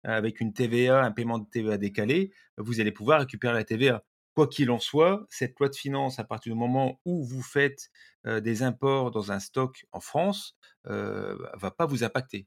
avec 0.05 0.41
une 0.41 0.53
TVA, 0.53 1.03
un 1.03 1.13
paiement 1.13 1.39
de 1.39 1.49
TVA 1.49 1.79
décalé, 1.79 2.33
vous 2.57 2.81
allez 2.81 2.93
pouvoir 2.93 3.21
récupérer 3.21 3.55
la 3.55 3.65
TVA. 3.65 4.05
Quoi 4.35 4.49
qu'il 4.49 4.71
en 4.71 4.79
soit, 4.79 5.27
cette 5.29 5.59
loi 5.61 5.69
de 5.69 5.77
finances, 5.77 6.19
à 6.19 6.25
partir 6.25 6.53
du 6.53 6.59
moment 6.59 7.01
où 7.05 7.25
vous 7.25 7.43
faites 7.43 7.91
des 8.25 8.63
imports 8.63 9.11
dans 9.11 9.31
un 9.31 9.39
stock 9.39 9.85
en 9.93 10.01
France, 10.01 10.57
euh, 10.87 11.37
va 11.55 11.71
pas 11.71 11.87
vous 11.87 12.03
impacter. 12.03 12.47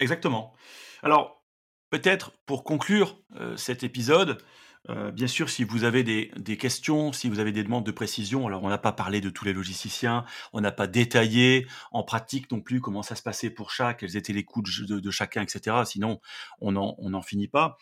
Exactement. 0.00 0.54
Alors, 1.02 1.44
peut-être 1.90 2.32
pour 2.44 2.64
conclure 2.64 3.20
cet 3.56 3.84
épisode, 3.84 4.42
euh, 4.88 5.10
bien 5.10 5.26
sûr, 5.26 5.48
si 5.50 5.64
vous 5.64 5.84
avez 5.84 6.04
des, 6.04 6.56
questions, 6.56 7.12
si 7.12 7.28
vous 7.28 7.40
avez 7.40 7.52
des 7.52 7.64
demandes 7.64 7.84
de 7.84 7.90
précision, 7.90 8.46
alors 8.46 8.62
on 8.62 8.68
n'a 8.68 8.78
pas 8.78 8.92
parlé 8.92 9.20
de 9.20 9.30
tous 9.30 9.44
les 9.44 9.52
logisticiens, 9.52 10.24
on 10.52 10.60
n'a 10.60 10.72
pas 10.72 10.86
détaillé 10.86 11.66
en 11.90 12.02
pratique 12.02 12.50
non 12.50 12.60
plus 12.60 12.80
comment 12.80 13.02
ça 13.02 13.14
se 13.14 13.22
passait 13.22 13.50
pour 13.50 13.70
chaque, 13.70 13.98
quels 14.00 14.16
étaient 14.16 14.32
les 14.32 14.44
coûts 14.44 14.62
de, 14.62 15.10
chacun, 15.10 15.42
etc. 15.42 15.76
Sinon, 15.84 16.20
on 16.60 16.72
n'en 16.72 17.22
finit 17.22 17.48
pas. 17.48 17.76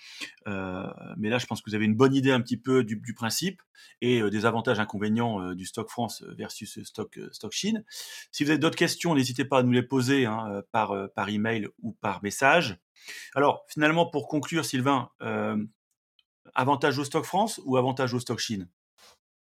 Euh, 0.47 0.87
mais 1.17 1.29
là, 1.29 1.39
je 1.39 1.47
pense 1.47 1.61
que 1.61 1.71
vous 1.71 1.77
avez 1.77 1.85
une 1.85 1.95
bonne 1.95 2.15
idée 2.15 2.33
un 2.33 2.41
petit 2.41 2.57
peu 2.57 2.85
du, 2.85 3.15
principe 3.15 3.63
et 4.01 4.21
euh, 4.21 4.31
des 4.31 4.47
avantages 4.47 4.81
inconvénients 4.81 5.53
du 5.55 5.67
stock 5.67 5.89
France 5.89 6.25
versus 6.37 6.83
stock, 6.85 7.19
stock 7.33 7.53
Chine. 7.53 7.85
Si 8.33 8.45
vous 8.45 8.51
avez 8.51 8.59
d'autres 8.59 8.77
questions, 8.77 9.15
n'hésitez 9.15 9.45
pas 9.45 9.59
à 9.59 9.63
nous 9.63 9.73
les 9.73 9.83
poser 9.83 10.27
hein, 10.27 10.63
par, 10.73 10.95
par 11.15 11.29
email 11.29 11.69
ou 11.83 11.93
par 11.93 12.23
message. 12.23 12.79
Alors, 13.35 13.65
finalement, 13.69 14.07
pour 14.07 14.29
conclure, 14.29 14.65
Sylvain, 14.65 15.11
avantage 16.55 16.99
au 16.99 17.05
stock 17.05 17.25
France 17.25 17.61
ou 17.65 17.77
avantage 17.77 18.15
au 18.15 18.21
stock 18.21 18.39
Chine? 18.39 18.69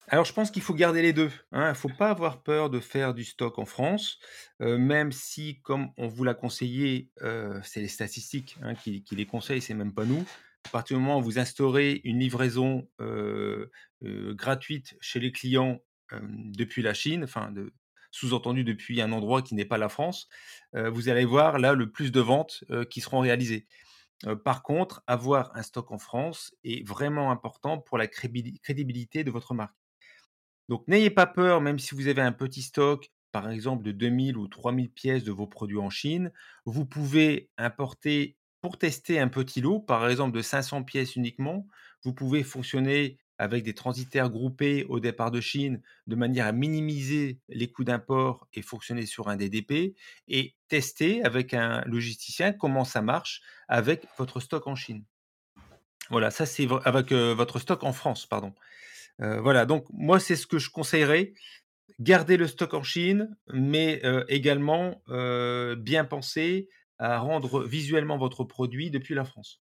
Alors, 0.09 0.25
je 0.25 0.33
pense 0.33 0.53
qu'il 0.53 0.62
faut 0.62 0.75
garder 0.75 1.03
les 1.03 1.12
deux. 1.12 1.33
Hein. 1.51 1.66
Il 1.66 1.70
ne 1.70 1.75
faut 1.75 1.88
pas 1.88 2.11
avoir 2.11 2.42
peur 2.42 2.70
de 2.70 2.79
faire 2.79 3.12
du 3.12 3.25
stock 3.25 3.59
en 3.59 3.64
France, 3.64 4.20
euh, 4.62 4.79
même 4.79 5.11
si, 5.11 5.61
comme 5.62 5.90
on 5.96 6.07
vous 6.07 6.22
l'a 6.22 6.35
conseillé, 6.35 7.11
euh, 7.22 7.59
c'est 7.64 7.81
les 7.81 7.88
statistiques 7.88 8.57
hein, 8.62 8.75
qui, 8.75 9.03
les 9.11 9.27
conseillent, 9.27 9.61
c'est 9.61 9.75
même 9.75 9.92
pas 9.92 10.05
nous. 10.05 10.25
à 10.64 10.68
partir 10.68 10.96
du 10.96 11.03
moment 11.03 11.18
où 11.18 11.22
vous 11.22 11.38
instaurez 11.40 12.01
une 12.05 12.20
livraison 12.20 12.88
gratuite 14.03 14.96
chez 15.01 15.20
les 15.20 15.33
clients 15.33 15.81
depuis 16.12 16.83
la 16.83 16.94
Chine, 16.94 17.25
enfin 17.25 17.53
sous-entendu 18.12 18.64
depuis 18.64 19.01
un 19.01 19.12
endroit 19.12 19.42
qui 19.42 19.55
n'est 19.55 19.64
pas 19.64 19.79
la 19.79 19.88
France, 19.88 20.29
vous 20.72 21.09
allez 21.09 21.25
voir 21.25 21.59
là 21.59 21.75
le 21.75 21.90
plus 21.90 22.11
de 22.11 22.20
ventes 22.20 22.64
qui 22.90 23.01
seront 23.01 23.20
réalisées. 23.20 23.66
Par 24.44 24.62
contre, 24.62 25.02
avoir 25.07 25.55
un 25.57 25.62
stock 25.62 25.92
en 25.92 25.98
France 25.98 26.55
est 26.64 26.87
vraiment 26.87 27.31
important 27.31 27.79
pour 27.79 27.98
la 27.98 28.07
crédibilité 28.07 29.24
de 29.24 29.31
votre 29.31 29.55
marque. 29.55 29.76
Donc 30.68 30.87
n'ayez 30.88 31.11
pas 31.11 31.26
peur, 31.26 31.61
même 31.61 31.79
si 31.79 31.94
vous 31.94 32.09
avez 32.09 32.22
un 32.22 32.33
petit 32.33 32.62
stock, 32.62 33.11
par 33.33 33.50
exemple 33.50 33.85
de 33.85 33.92
2000 33.92 34.37
ou 34.37 34.48
3000 34.48 34.90
pièces 34.90 35.24
de 35.24 35.33
vos 35.33 35.46
produits 35.46 35.79
en 35.79 35.90
Chine, 35.90 36.33
vous 36.64 36.87
pouvez 36.87 37.50
importer 37.59 38.37
pour 38.62 38.79
tester 38.79 39.20
un 39.20 39.29
petit 39.29 39.61
lot, 39.61 39.81
par 39.81 40.09
exemple 40.09 40.37
de 40.37 40.42
500 40.42 40.83
pièces 40.83 41.14
uniquement. 41.16 41.68
Vous 42.02 42.14
pouvez 42.14 42.42
fonctionner 42.42 43.18
avec 43.38 43.62
des 43.64 43.75
transitaires 43.75 44.31
groupés 44.31 44.85
au 44.88 45.01
départ 45.01 45.31
de 45.31 45.40
Chine 45.40 45.81
de 46.07 46.16
manière 46.16 46.46
à 46.46 46.53
minimiser 46.53 47.38
les 47.49 47.70
coûts 47.70 47.85
d'import 47.85 48.46
et 48.55 48.62
fonctionner 48.62 49.07
sur 49.07 49.29
un 49.29 49.37
DDP 49.37 49.94
et 50.29 50.55
tester 50.68 51.25
avec 51.25 51.55
un 51.55 51.83
logisticien 51.87 52.53
comment 52.53 52.85
ça 52.85 53.03
marche 53.03 53.42
avec 53.68 54.07
votre 54.18 54.40
stock 54.40 54.66
en 54.66 54.75
Chine. 54.75 55.05
Voilà, 56.11 56.31
ça 56.31 56.46
c'est 56.46 56.66
avec 56.85 57.12
votre 57.12 57.59
stock 57.59 57.83
en 57.83 57.92
France, 57.92 58.27
pardon. 58.27 58.55
voilà, 59.18 59.66
donc 59.66 59.87
moi 59.90 60.20
c'est 60.20 60.37
ce 60.37 60.46
que 60.46 60.59
je 60.59 60.70
conseillerais 60.70 61.35
garder 61.99 62.37
le 62.37 62.46
stock 62.46 62.75
en 62.75 62.83
Chine, 62.83 63.37
mais 63.53 64.03
également 64.29 65.03
bien 65.77 66.05
penser 66.05 66.68
à 66.99 67.18
rendre 67.18 67.64
visuellement 67.64 68.18
votre 68.18 68.44
produit 68.44 68.90
depuis 68.90 69.14
la 69.14 69.25
France. 69.25 69.61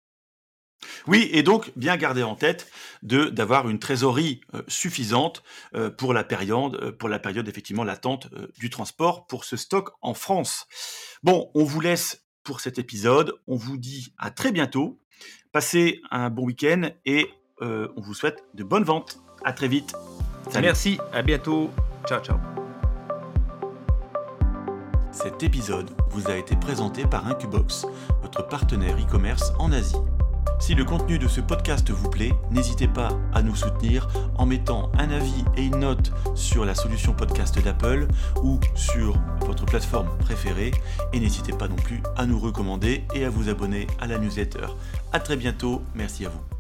Oui, 1.08 1.30
et 1.32 1.44
donc 1.44 1.72
bien 1.76 1.98
garder 1.98 2.24
en 2.24 2.36
tête 2.36 2.72
de 3.02 3.26
d'avoir 3.26 3.68
une 3.70 3.80
trésorerie 3.80 4.42
suffisante 4.68 5.44
pour 5.98 6.14
la 6.14 6.24
période 6.24 6.92
pour 6.98 7.10
la 7.10 7.20
période 7.20 7.48
effectivement 7.48 7.84
l'attente 7.84 8.28
du 8.58 8.70
transport 8.70 9.28
pour 9.28 9.44
ce 9.44 9.58
stock 9.58 9.90
en 10.02 10.14
France. 10.14 10.66
Bon, 11.24 11.50
on 11.56 11.64
vous 11.64 11.82
laisse 11.82 12.26
pour 12.44 12.62
cet 12.62 12.78
épisode. 12.80 13.34
On 13.48 13.56
vous 13.56 13.78
dit 13.78 14.14
à 14.18 14.32
très 14.32 14.52
bientôt. 14.52 15.00
Passez 15.52 16.02
un 16.12 16.30
bon 16.30 16.46
week-end 16.46 16.90
et 17.06 17.28
on 17.62 18.02
vous 18.02 18.14
souhaite 18.14 18.44
de 18.54 18.64
bonnes 18.64 18.84
ventes. 18.84 19.20
À 19.44 19.54
très 19.54 19.68
vite. 19.68 19.94
Merci, 20.62 20.98
à 21.12 21.22
bientôt. 21.22 21.72
Ciao, 22.08 22.24
ciao. 22.24 22.38
Cet 25.12 25.42
épisode 25.42 25.90
vous 26.12 26.30
a 26.30 26.38
été 26.38 26.56
présenté 26.56 27.06
par 27.06 27.28
Incubox, 27.28 27.88
votre 28.22 28.48
partenaire 28.48 28.98
e-commerce 28.98 29.52
en 29.58 29.72
Asie. 29.72 29.96
Si 30.60 30.76
le 30.76 30.84
contenu 30.84 31.18
de 31.20 31.28
ce 31.28 31.42
podcast 31.42 31.90
vous 31.90 32.10
plaît, 32.10 32.34
n'hésitez 32.52 32.88
pas 32.88 33.10
à 33.34 33.42
nous 33.42 33.56
soutenir 33.56 34.08
en 34.38 34.46
mettant 34.46 34.92
un 34.98 35.12
avis 35.12 35.46
et 35.56 35.64
une 35.66 35.80
note 35.80 36.12
sur 36.36 36.66
la 36.66 36.76
solution 36.76 37.14
podcast 37.14 37.58
d'Apple 37.64 38.08
ou 38.44 38.60
sur 38.76 39.18
votre 39.46 39.66
plateforme 39.66 40.10
préférée. 40.20 40.72
Et 41.14 41.20
n'hésitez 41.20 41.54
pas 41.54 41.68
non 41.68 41.76
plus 41.76 42.02
à 42.18 42.26
nous 42.26 42.40
recommander 42.40 43.04
et 43.16 43.26
à 43.26 43.30
vous 43.30 43.50
abonner 43.50 43.88
à 44.00 44.08
la 44.08 44.18
newsletter. 44.18 44.68
A 45.14 45.20
très 45.20 45.38
bientôt, 45.38 45.82
merci 45.96 46.26
à 46.26 46.30
vous. 46.30 46.57